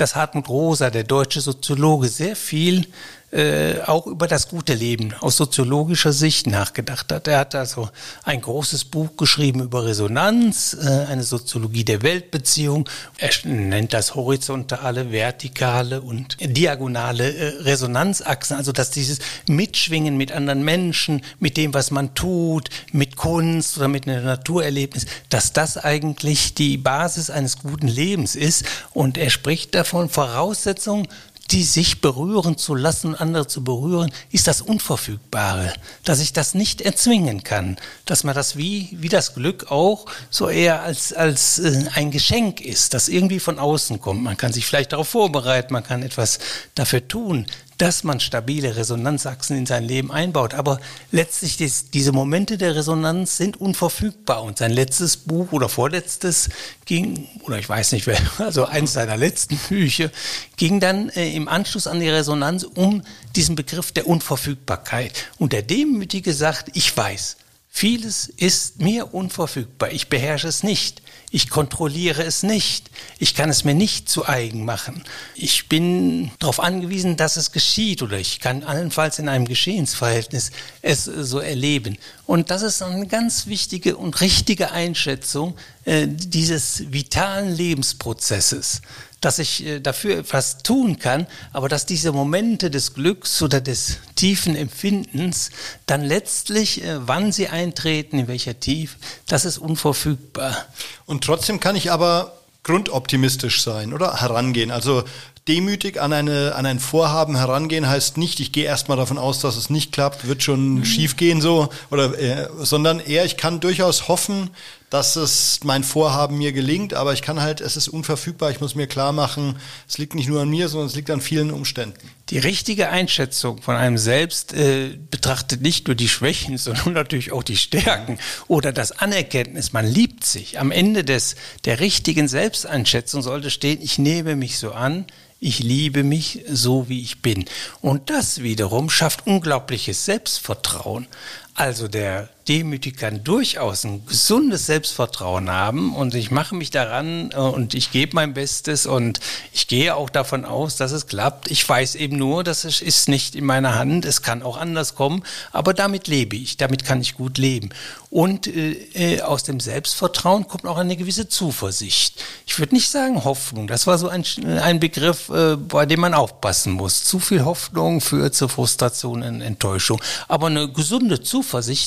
dass 0.00 0.14
Hartmut 0.14 0.48
Rosa, 0.48 0.90
der 0.90 1.04
deutsche 1.04 1.19
Soziologe, 1.28 2.08
sehr 2.08 2.36
viel 2.36 2.86
äh, 3.32 3.80
auch 3.86 4.06
über 4.08 4.26
das 4.26 4.48
gute 4.48 4.74
Leben 4.74 5.14
aus 5.20 5.36
soziologischer 5.36 6.12
Sicht 6.12 6.48
nachgedacht 6.48 7.12
hat. 7.12 7.28
Er 7.28 7.38
hat 7.38 7.54
also 7.54 7.88
ein 8.24 8.40
großes 8.40 8.86
Buch 8.86 9.16
geschrieben 9.16 9.60
über 9.60 9.86
Resonanz, 9.86 10.76
äh, 10.80 11.06
eine 11.08 11.22
Soziologie 11.22 11.84
der 11.84 12.02
Weltbeziehung. 12.02 12.88
Er 13.18 13.30
nennt 13.44 13.92
das 13.92 14.16
horizontale, 14.16 15.12
vertikale 15.12 16.00
und 16.00 16.38
diagonale 16.40 17.32
äh, 17.32 17.62
Resonanzachsen, 17.62 18.56
also 18.56 18.72
dass 18.72 18.90
dieses 18.90 19.20
Mitschwingen 19.46 20.16
mit 20.16 20.32
anderen 20.32 20.64
Menschen, 20.64 21.22
mit 21.38 21.56
dem, 21.56 21.72
was 21.72 21.92
man 21.92 22.14
tut, 22.14 22.68
mit 22.92 23.14
Kunst 23.16 23.76
oder 23.78 23.86
mit 23.86 24.08
einem 24.08 24.24
Naturerlebnis, 24.24 25.06
dass 25.28 25.52
das 25.52 25.76
eigentlich 25.76 26.54
die 26.54 26.78
Basis 26.78 27.30
eines 27.30 27.58
guten 27.58 27.86
Lebens 27.86 28.34
ist. 28.34 28.64
Und 28.92 29.18
er 29.18 29.30
spricht 29.30 29.74
davon 29.76 30.08
Voraussetzungen 30.08 31.06
die 31.50 31.64
sich 31.64 32.00
berühren 32.00 32.56
zu 32.56 32.74
lassen, 32.74 33.14
andere 33.14 33.46
zu 33.46 33.64
berühren, 33.64 34.12
ist 34.30 34.46
das 34.46 34.60
Unverfügbare, 34.60 35.72
dass 36.04 36.20
ich 36.20 36.32
das 36.32 36.54
nicht 36.54 36.80
erzwingen 36.80 37.42
kann, 37.42 37.76
dass 38.04 38.22
man 38.22 38.34
das 38.34 38.56
wie, 38.56 38.88
wie 38.92 39.08
das 39.08 39.34
Glück 39.34 39.70
auch 39.70 40.06
so 40.30 40.48
eher 40.48 40.82
als, 40.82 41.12
als 41.12 41.58
äh, 41.58 41.86
ein 41.94 42.10
Geschenk 42.10 42.60
ist, 42.60 42.94
das 42.94 43.08
irgendwie 43.08 43.40
von 43.40 43.58
außen 43.58 44.00
kommt. 44.00 44.22
Man 44.22 44.36
kann 44.36 44.52
sich 44.52 44.66
vielleicht 44.66 44.92
darauf 44.92 45.08
vorbereiten, 45.08 45.72
man 45.72 45.82
kann 45.82 46.02
etwas 46.02 46.38
dafür 46.74 47.06
tun, 47.06 47.46
dass 47.80 48.04
man 48.04 48.20
stabile 48.20 48.76
Resonanzachsen 48.76 49.56
in 49.56 49.64
sein 49.64 49.84
Leben 49.84 50.12
einbaut. 50.12 50.52
Aber 50.52 50.80
letztlich 51.12 51.56
dies, 51.56 51.90
diese 51.90 52.12
Momente 52.12 52.58
der 52.58 52.76
Resonanz 52.76 53.38
sind 53.38 53.58
unverfügbar. 53.58 54.42
Und 54.42 54.58
sein 54.58 54.70
letztes 54.70 55.16
Buch 55.16 55.52
oder 55.52 55.70
vorletztes 55.70 56.50
ging, 56.84 57.26
oder 57.42 57.58
ich 57.58 57.66
weiß 57.66 57.92
nicht, 57.92 58.06
wer, 58.06 58.20
also 58.38 58.66
eins 58.66 58.92
seiner 58.92 59.16
letzten 59.16 59.56
Bücher, 59.56 60.10
ging 60.58 60.78
dann 60.78 61.08
äh, 61.10 61.34
im 61.34 61.48
Anschluss 61.48 61.86
an 61.86 62.00
die 62.00 62.08
Resonanz 62.10 62.64
um 62.64 63.02
diesen 63.34 63.56
Begriff 63.56 63.92
der 63.92 64.06
Unverfügbarkeit. 64.06 65.12
Und 65.38 65.54
der 65.54 65.62
Demütige 65.62 66.34
sagt, 66.34 66.76
ich 66.76 66.94
weiß, 66.94 67.38
Vieles 67.72 68.26
ist 68.36 68.80
mir 68.80 69.14
unverfügbar. 69.14 69.92
Ich 69.92 70.08
beherrsche 70.08 70.48
es 70.48 70.64
nicht. 70.64 71.02
Ich 71.30 71.48
kontrolliere 71.48 72.24
es 72.24 72.42
nicht. 72.42 72.90
Ich 73.20 73.36
kann 73.36 73.48
es 73.48 73.62
mir 73.62 73.74
nicht 73.74 74.08
zu 74.08 74.26
eigen 74.26 74.64
machen. 74.64 75.04
Ich 75.36 75.68
bin 75.68 76.32
darauf 76.40 76.58
angewiesen, 76.58 77.16
dass 77.16 77.36
es 77.36 77.52
geschieht 77.52 78.02
oder 78.02 78.18
ich 78.18 78.40
kann 78.40 78.64
allenfalls 78.64 79.20
in 79.20 79.28
einem 79.28 79.46
Geschehensverhältnis 79.46 80.50
es 80.82 81.04
so 81.04 81.38
erleben. 81.38 81.96
Und 82.26 82.50
das 82.50 82.62
ist 82.62 82.82
eine 82.82 83.06
ganz 83.06 83.46
wichtige 83.46 83.96
und 83.96 84.20
richtige 84.20 84.72
Einschätzung 84.72 85.56
äh, 85.84 86.08
dieses 86.08 86.92
vitalen 86.92 87.54
Lebensprozesses 87.54 88.82
dass 89.20 89.38
ich 89.38 89.64
äh, 89.66 89.80
dafür 89.80 90.18
etwas 90.18 90.62
tun 90.62 90.98
kann, 90.98 91.26
aber 91.52 91.68
dass 91.68 91.86
diese 91.86 92.12
Momente 92.12 92.70
des 92.70 92.94
Glücks 92.94 93.42
oder 93.42 93.60
des 93.60 93.98
tiefen 94.16 94.56
Empfindens 94.56 95.50
dann 95.86 96.02
letztlich, 96.02 96.82
äh, 96.82 97.06
wann 97.06 97.32
sie 97.32 97.48
eintreten, 97.48 98.18
in 98.18 98.28
welcher 98.28 98.58
Tief, 98.58 98.96
das 99.26 99.44
ist 99.44 99.58
unverfügbar. 99.58 100.66
Und 101.06 101.24
trotzdem 101.24 101.60
kann 101.60 101.76
ich 101.76 101.92
aber 101.92 102.32
grundoptimistisch 102.62 103.62
sein 103.62 103.92
oder 103.92 104.20
herangehen. 104.20 104.70
Also 104.70 105.04
demütig 105.48 106.00
an, 106.00 106.12
eine, 106.12 106.54
an 106.54 106.66
ein 106.66 106.78
Vorhaben 106.78 107.36
herangehen 107.36 107.88
heißt 107.88 108.16
nicht, 108.18 108.40
ich 108.40 108.52
gehe 108.52 108.64
erstmal 108.64 108.96
davon 108.96 109.18
aus, 109.18 109.40
dass 109.40 109.56
es 109.56 109.70
nicht 109.70 109.92
klappt, 109.92 110.26
wird 110.26 110.42
schon 110.42 110.74
mhm. 110.76 110.84
schief 110.84 111.16
gehen 111.16 111.40
so, 111.40 111.70
oder, 111.90 112.18
äh, 112.18 112.48
sondern 112.58 113.00
eher, 113.00 113.24
ich 113.24 113.36
kann 113.36 113.60
durchaus 113.60 114.08
hoffen, 114.08 114.50
dass 114.90 115.14
es 115.14 115.60
mein 115.62 115.84
Vorhaben 115.84 116.36
mir 116.36 116.52
gelingt, 116.52 116.94
aber 116.94 117.12
ich 117.12 117.22
kann 117.22 117.40
halt, 117.40 117.60
es 117.60 117.76
ist 117.76 117.88
unverfügbar, 117.88 118.50
ich 118.50 118.60
muss 118.60 118.74
mir 118.74 118.88
klar 118.88 119.12
machen, 119.12 119.56
es 119.88 119.98
liegt 119.98 120.16
nicht 120.16 120.28
nur 120.28 120.42
an 120.42 120.50
mir, 120.50 120.68
sondern 120.68 120.88
es 120.88 120.96
liegt 120.96 121.10
an 121.10 121.20
vielen 121.20 121.52
Umständen. 121.52 122.10
Die 122.30 122.38
richtige 122.38 122.90
Einschätzung 122.90 123.62
von 123.62 123.76
einem 123.76 123.98
selbst 123.98 124.52
äh, 124.52 124.98
betrachtet 125.10 125.62
nicht 125.62 125.86
nur 125.86 125.94
die 125.94 126.08
Schwächen, 126.08 126.58
sondern 126.58 126.92
natürlich 126.92 127.30
auch 127.30 127.44
die 127.44 127.56
Stärken 127.56 128.18
oder 128.48 128.72
das 128.72 128.90
Anerkenntnis, 128.92 129.72
man 129.72 129.86
liebt 129.86 130.24
sich. 130.24 130.58
Am 130.58 130.72
Ende 130.72 131.04
des, 131.04 131.36
der 131.64 131.78
richtigen 131.78 132.26
Selbsteinschätzung 132.26 133.22
sollte 133.22 133.50
stehen, 133.50 133.80
ich 133.80 133.98
nehme 133.98 134.34
mich 134.34 134.58
so 134.58 134.72
an, 134.72 135.06
ich 135.40 135.60
liebe 135.60 136.04
mich 136.04 136.44
so, 136.50 136.88
wie 136.88 137.00
ich 137.00 137.22
bin. 137.22 137.46
Und 137.80 138.10
das 138.10 138.42
wiederum 138.42 138.90
schafft 138.90 139.26
unglaubliches 139.26 140.04
Selbstvertrauen. 140.04 141.06
Also 141.54 141.88
der 141.88 142.28
Demütig 142.48 142.96
kann 142.96 143.22
durchaus 143.22 143.84
ein 143.84 144.04
gesundes 144.06 144.66
Selbstvertrauen 144.66 145.50
haben 145.50 145.94
und 145.94 146.14
ich 146.14 146.32
mache 146.32 146.56
mich 146.56 146.70
daran 146.70 147.30
äh, 147.32 147.36
und 147.36 147.74
ich 147.74 147.92
gebe 147.92 148.16
mein 148.16 148.34
Bestes 148.34 148.86
und 148.86 149.20
ich 149.52 149.68
gehe 149.68 149.94
auch 149.94 150.10
davon 150.10 150.44
aus, 150.44 150.74
dass 150.74 150.90
es 150.90 151.06
klappt. 151.06 151.50
Ich 151.50 151.68
weiß 151.68 151.94
eben 151.94 152.16
nur, 152.16 152.42
dass 152.42 152.64
es 152.64 152.80
ist 152.80 153.08
nicht 153.08 153.36
in 153.36 153.44
meiner 153.44 153.76
Hand, 153.76 154.04
es 154.04 154.22
kann 154.22 154.42
auch 154.42 154.56
anders 154.56 154.96
kommen, 154.96 155.22
aber 155.52 155.74
damit 155.74 156.08
lebe 156.08 156.34
ich, 156.34 156.56
damit 156.56 156.84
kann 156.84 157.00
ich 157.00 157.14
gut 157.14 157.38
leben. 157.38 157.70
Und 158.08 158.48
äh, 158.48 158.72
äh 158.94 159.20
aus 159.20 159.44
dem 159.44 159.60
Selbstvertrauen 159.60 160.48
kommt 160.48 160.66
auch 160.66 160.78
eine 160.78 160.96
gewisse 160.96 161.28
Zuversicht. 161.28 162.20
Ich 162.46 162.58
würde 162.58 162.74
nicht 162.74 162.90
sagen 162.90 163.22
Hoffnung, 163.22 163.68
das 163.68 163.86
war 163.86 163.96
so 163.98 164.08
ein, 164.08 164.24
ein 164.60 164.80
Begriff, 164.80 165.28
äh, 165.28 165.56
bei 165.56 165.86
dem 165.86 166.00
man 166.00 166.14
aufpassen 166.14 166.72
muss. 166.72 167.04
Zu 167.04 167.20
viel 167.20 167.44
Hoffnung 167.44 168.00
führt 168.00 168.34
zu 168.34 168.48
Frustration 168.48 169.22
und 169.22 169.40
Enttäuschung, 169.40 170.00
aber 170.26 170.48
eine 170.48 170.68
gesunde 170.68 171.20
Zuversicht 171.20 171.39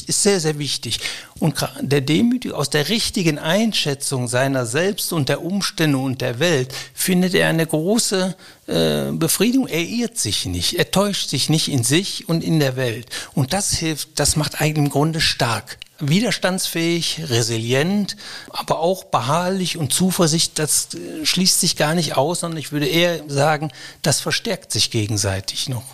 ist 0.08 0.24
sehr, 0.24 0.40
sehr 0.40 0.54
sehr 0.54 0.60
wichtig. 0.60 1.00
Und 1.40 1.56
der 1.82 2.02
Demütige 2.02 2.56
aus 2.56 2.70
der 2.70 2.90
richtigen 2.90 3.40
Einschätzung 3.40 4.28
seiner 4.28 4.66
selbst 4.66 5.12
und 5.12 5.30
der 5.30 5.44
Umstände 5.44 5.98
und 5.98 6.22
der 6.22 6.40
Welt 6.40 6.74
findet 6.94 7.34
er 7.34 7.50
eine 7.50 7.66
große 7.66 8.36
äh, 8.68 9.12
Befriedigung. 9.12 9.68
Er 9.68 9.84
irrt 9.84 10.18
sich 10.18 10.46
nicht, 10.46 10.76
er 10.76 10.92
täuscht 10.92 11.30
sich 11.30 11.50
nicht 11.50 11.70
in 11.70 11.84
sich 11.84 12.30
und 12.30 12.44
in 12.44 12.60
der 12.60 12.76
Welt. 12.76 13.08
Und 13.34 13.54
das 13.54 13.74
hilft, 13.74 14.20
das 14.20 14.36
macht 14.36 14.62
eigentlich 14.62 14.86
im 14.86 14.90
Grunde 14.90 15.22
stark 15.22 15.78
widerstandsfähig, 16.00 17.22
resilient, 17.30 18.18
aber 18.50 18.80
auch 18.80 19.06
beharrlich 19.06 19.78
und 19.78 19.94
Zuversicht, 19.94 20.60
das 20.60 20.90
äh, 20.96 21.26
schließt 21.26 21.62
sich 21.62 21.78
gar 21.78 21.94
nicht 21.94 22.18
aus, 22.18 22.42
sondern 22.42 22.60
ich 22.60 22.74
würde 22.74 22.88
eher 22.88 23.22
sagen, 23.28 23.72
das 24.02 24.20
verstärkt 24.20 24.72
sich 24.72 24.92
gegenseitig 24.92 25.70
noch. 25.70 25.86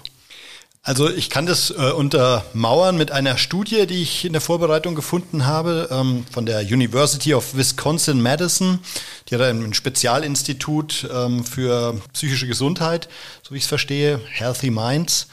Also 0.81 1.09
ich 1.09 1.29
kann 1.29 1.45
das 1.45 1.71
äh, 1.71 1.91
untermauern 1.91 2.97
mit 2.97 3.11
einer 3.11 3.37
Studie, 3.37 3.85
die 3.85 4.01
ich 4.01 4.23
in 4.23 4.31
der 4.31 4.41
Vorbereitung 4.41 4.95
gefunden 4.95 5.45
habe, 5.45 5.89
ähm, 5.91 6.25
von 6.31 6.45
der 6.45 6.61
University 6.61 7.33
of 7.33 7.55
Wisconsin-Madison. 7.55 8.79
Die 9.27 9.35
hat 9.35 9.41
ein 9.41 9.73
Spezialinstitut 9.73 11.07
ähm, 11.13 11.43
für 11.43 12.01
psychische 12.13 12.47
Gesundheit, 12.47 13.09
so 13.43 13.53
wie 13.53 13.57
ich 13.57 13.63
es 13.63 13.69
verstehe, 13.69 14.21
Healthy 14.31 14.71
Minds. 14.71 15.27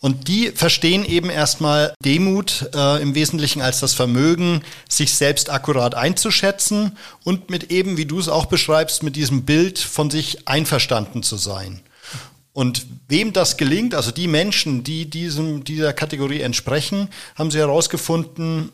Und 0.00 0.28
die 0.28 0.50
verstehen 0.50 1.04
eben 1.04 1.30
erstmal 1.30 1.94
Demut 2.04 2.70
äh, 2.74 3.02
im 3.02 3.14
Wesentlichen 3.14 3.60
als 3.60 3.80
das 3.80 3.92
Vermögen, 3.92 4.62
sich 4.88 5.14
selbst 5.14 5.50
akkurat 5.50 5.94
einzuschätzen 5.94 6.96
und 7.22 7.50
mit 7.50 7.70
eben, 7.70 7.96
wie 7.96 8.06
du 8.06 8.18
es 8.18 8.28
auch 8.28 8.46
beschreibst, 8.46 9.02
mit 9.02 9.16
diesem 9.16 9.44
Bild 9.44 9.78
von 9.78 10.10
sich 10.10 10.48
einverstanden 10.48 11.22
zu 11.22 11.36
sein. 11.36 11.80
Und 12.56 12.86
wem 13.08 13.34
das 13.34 13.58
gelingt, 13.58 13.94
also 13.94 14.10
die 14.10 14.28
Menschen, 14.28 14.82
die 14.82 15.04
diesem, 15.10 15.62
dieser 15.62 15.92
Kategorie 15.92 16.40
entsprechen, 16.40 17.10
haben 17.34 17.50
sie 17.50 17.58
herausgefunden, 17.58 18.72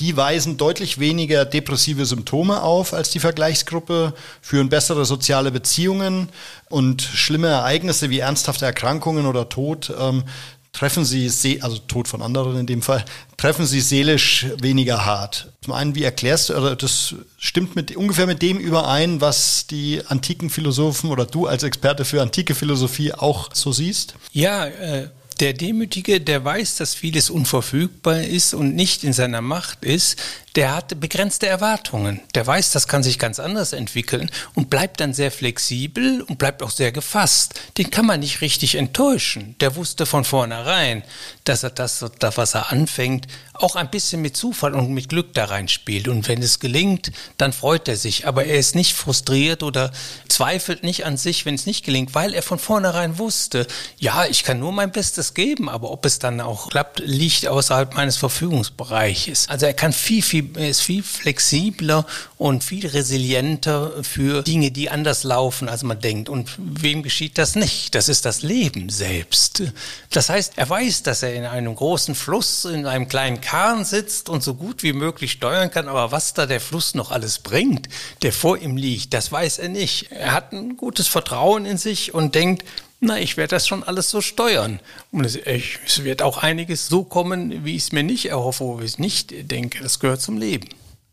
die 0.00 0.16
weisen 0.16 0.56
deutlich 0.56 0.98
weniger 0.98 1.44
depressive 1.44 2.06
Symptome 2.06 2.60
auf 2.60 2.92
als 2.92 3.10
die 3.10 3.20
Vergleichsgruppe, 3.20 4.14
führen 4.42 4.68
bessere 4.68 5.04
soziale 5.04 5.52
Beziehungen 5.52 6.28
und 6.70 7.02
schlimme 7.02 7.46
Ereignisse 7.46 8.10
wie 8.10 8.18
ernsthafte 8.18 8.64
Erkrankungen 8.64 9.26
oder 9.26 9.48
Tod 9.48 9.92
ähm, 9.96 10.24
treffen 10.72 11.04
sie, 11.04 11.60
also 11.62 11.78
Tod 11.78 12.08
von 12.08 12.22
anderen 12.22 12.56
in 12.58 12.66
dem 12.66 12.82
Fall, 12.82 13.04
treffen 13.36 13.66
sie 13.66 13.80
seelisch 13.80 14.46
weniger 14.60 15.04
hart. 15.04 15.52
Zum 15.62 15.74
einen, 15.74 15.94
wie 15.94 16.04
erklärst 16.04 16.48
du, 16.48 16.56
oder 16.56 16.76
das 16.76 17.14
stimmt 17.38 17.76
mit, 17.76 17.96
ungefähr 17.96 18.26
mit 18.26 18.42
dem 18.42 18.58
überein, 18.58 19.20
was 19.20 19.66
die 19.66 20.02
antiken 20.06 20.50
Philosophen 20.50 21.10
oder 21.10 21.26
du 21.26 21.46
als 21.46 21.62
Experte 21.62 22.04
für 22.04 22.22
antike 22.22 22.54
Philosophie 22.54 23.12
auch 23.12 23.50
so 23.52 23.72
siehst? 23.72 24.14
Ja, 24.32 24.66
äh, 24.66 25.08
der 25.40 25.54
Demütige, 25.54 26.20
der 26.20 26.44
weiß, 26.44 26.76
dass 26.76 26.94
vieles 26.94 27.30
unverfügbar 27.30 28.20
ist 28.22 28.52
und 28.52 28.74
nicht 28.74 29.04
in 29.04 29.12
seiner 29.12 29.40
Macht 29.40 29.84
ist, 29.84 30.20
der 30.56 30.74
hat 30.74 30.98
begrenzte 31.00 31.46
Erwartungen. 31.46 32.20
Der 32.34 32.46
weiß, 32.46 32.72
das 32.72 32.88
kann 32.88 33.02
sich 33.02 33.18
ganz 33.18 33.38
anders 33.38 33.72
entwickeln 33.72 34.30
und 34.54 34.70
bleibt 34.70 35.00
dann 35.00 35.14
sehr 35.14 35.30
flexibel 35.30 36.22
und 36.22 36.38
bleibt 36.38 36.62
auch 36.62 36.70
sehr 36.70 36.92
gefasst. 36.92 37.60
Den 37.78 37.90
kann 37.90 38.06
man 38.06 38.20
nicht 38.20 38.40
richtig 38.40 38.74
enttäuschen. 38.74 39.54
Der 39.60 39.76
wusste 39.76 40.06
von 40.06 40.24
vornherein, 40.24 41.04
dass 41.44 41.62
er 41.62 41.70
das, 41.70 42.02
was 42.02 42.54
er 42.54 42.72
anfängt, 42.72 43.26
auch 43.54 43.76
ein 43.76 43.90
bisschen 43.90 44.22
mit 44.22 44.36
Zufall 44.36 44.74
und 44.74 44.90
mit 44.90 45.08
Glück 45.08 45.34
da 45.34 45.44
reinspielt. 45.44 46.08
Und 46.08 46.26
wenn 46.28 46.42
es 46.42 46.58
gelingt, 46.58 47.12
dann 47.36 47.52
freut 47.52 47.88
er 47.88 47.96
sich. 47.96 48.26
Aber 48.26 48.44
er 48.44 48.58
ist 48.58 48.74
nicht 48.74 48.94
frustriert 48.94 49.62
oder 49.62 49.92
zweifelt 50.28 50.82
nicht 50.82 51.04
an 51.04 51.16
sich, 51.16 51.44
wenn 51.46 51.54
es 51.54 51.66
nicht 51.66 51.84
gelingt, 51.84 52.14
weil 52.14 52.34
er 52.34 52.42
von 52.42 52.58
vornherein 52.58 53.18
wusste, 53.18 53.66
ja, 53.98 54.24
ich 54.24 54.44
kann 54.44 54.58
nur 54.58 54.72
mein 54.72 54.92
Bestes 54.92 55.34
geben, 55.34 55.68
aber 55.68 55.90
ob 55.90 56.06
es 56.06 56.18
dann 56.18 56.40
auch 56.40 56.70
klappt, 56.70 57.00
liegt 57.00 57.46
außerhalb 57.46 57.94
meines 57.94 58.16
Verfügungsbereiches. 58.16 59.48
Also 59.48 59.66
er 59.66 59.74
kann 59.74 59.92
viel, 59.92 60.22
viel 60.22 60.39
viel, 60.42 60.56
ist 60.56 60.80
viel 60.82 61.02
flexibler 61.02 62.06
und 62.38 62.64
viel 62.64 62.86
resilienter 62.86 64.02
für 64.02 64.42
Dinge, 64.42 64.70
die 64.70 64.90
anders 64.90 65.24
laufen, 65.24 65.68
als 65.68 65.82
man 65.82 66.00
denkt. 66.00 66.28
Und 66.28 66.50
wem 66.58 67.02
geschieht 67.02 67.38
das 67.38 67.54
nicht? 67.54 67.94
Das 67.94 68.08
ist 68.08 68.24
das 68.24 68.42
Leben 68.42 68.88
selbst. 68.88 69.62
Das 70.10 70.28
heißt, 70.28 70.54
er 70.56 70.68
weiß, 70.68 71.02
dass 71.02 71.22
er 71.22 71.34
in 71.34 71.44
einem 71.44 71.74
großen 71.74 72.14
Fluss, 72.14 72.64
in 72.64 72.86
einem 72.86 73.08
kleinen 73.08 73.40
Kahn 73.40 73.84
sitzt 73.84 74.28
und 74.28 74.42
so 74.42 74.54
gut 74.54 74.82
wie 74.82 74.92
möglich 74.92 75.32
steuern 75.32 75.70
kann, 75.70 75.88
aber 75.88 76.12
was 76.12 76.34
da 76.34 76.46
der 76.46 76.60
Fluss 76.60 76.94
noch 76.94 77.10
alles 77.10 77.38
bringt, 77.38 77.88
der 78.22 78.32
vor 78.32 78.58
ihm 78.58 78.76
liegt, 78.76 79.14
das 79.14 79.30
weiß 79.30 79.58
er 79.58 79.68
nicht. 79.68 80.10
Er 80.10 80.32
hat 80.32 80.52
ein 80.52 80.76
gutes 80.76 81.08
Vertrauen 81.08 81.66
in 81.66 81.78
sich 81.78 82.14
und 82.14 82.34
denkt, 82.34 82.64
na, 83.00 83.18
ich 83.18 83.36
werde 83.36 83.56
das 83.56 83.66
schon 83.66 83.82
alles 83.82 84.10
so 84.10 84.20
steuern. 84.20 84.78
Und 85.10 85.24
es, 85.24 85.36
es 85.36 86.04
wird 86.04 86.20
auch 86.20 86.38
einiges 86.38 86.86
so 86.86 87.02
kommen, 87.02 87.64
wie 87.64 87.74
ich 87.74 87.84
es 87.84 87.92
mir 87.92 88.02
nicht 88.02 88.26
erhoffe, 88.26 88.64
wo 88.64 88.78
ich 88.80 88.92
es 88.92 88.98
nicht 88.98 89.50
denke. 89.50 89.82
Das 89.82 90.00
gehört 90.00 90.20
zum 90.20 90.36
Leben. 90.36 90.68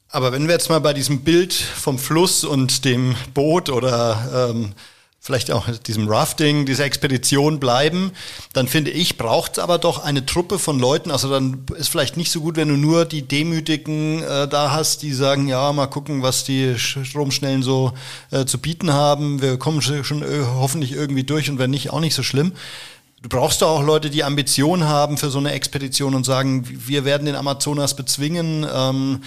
Aber 0.09 0.31
wenn 0.31 0.47
wir 0.47 0.53
jetzt 0.53 0.69
mal 0.69 0.79
bei 0.79 0.93
diesem 0.93 1.21
Bild 1.21 1.53
vom 1.53 1.97
Fluss 1.97 2.43
und 2.43 2.85
dem 2.85 3.15
Boot 3.33 3.69
oder 3.69 4.49
ähm, 4.51 4.73
vielleicht 5.27 5.51
auch 5.51 5.67
diesem 5.85 6.07
Rafting, 6.07 6.65
dieser 6.65 6.85
Expedition 6.85 7.59
bleiben, 7.59 8.11
dann 8.53 8.65
finde 8.69 8.91
ich, 8.91 9.17
braucht 9.17 9.57
es 9.57 9.59
aber 9.59 9.77
doch 9.77 10.01
eine 10.01 10.25
Truppe 10.25 10.57
von 10.57 10.79
Leuten. 10.79 11.11
Also 11.11 11.29
dann 11.29 11.65
ist 11.77 11.89
vielleicht 11.89 12.15
nicht 12.15 12.31
so 12.31 12.39
gut, 12.39 12.55
wenn 12.55 12.69
du 12.69 12.77
nur 12.77 13.03
die 13.03 13.23
Demütigen 13.23 14.23
äh, 14.23 14.47
da 14.47 14.71
hast, 14.71 15.03
die 15.03 15.11
sagen, 15.11 15.49
ja, 15.49 15.73
mal 15.73 15.87
gucken, 15.87 16.21
was 16.21 16.45
die 16.45 16.79
Stromschnellen 16.79 17.61
so 17.61 17.91
äh, 18.31 18.45
zu 18.45 18.57
bieten 18.57 18.93
haben. 18.93 19.41
Wir 19.41 19.59
kommen 19.59 19.81
schon 19.81 20.21
äh, 20.21 20.45
hoffentlich 20.55 20.93
irgendwie 20.93 21.25
durch 21.25 21.49
und 21.49 21.59
wenn 21.59 21.71
nicht, 21.71 21.91
auch 21.91 21.99
nicht 21.99 22.15
so 22.15 22.23
schlimm. 22.23 22.53
Du 23.21 23.29
brauchst 23.29 23.61
doch 23.61 23.69
auch 23.69 23.83
Leute, 23.83 24.09
die 24.09 24.23
Ambitionen 24.23 24.87
haben 24.87 25.17
für 25.17 25.31
so 25.31 25.39
eine 25.39 25.51
Expedition 25.51 26.13
und 26.13 26.23
sagen, 26.23 26.63
wir 26.69 27.03
werden 27.03 27.25
den 27.25 27.35
Amazonas 27.35 27.95
bezwingen. 27.95 28.65
Ähm, 28.71 29.23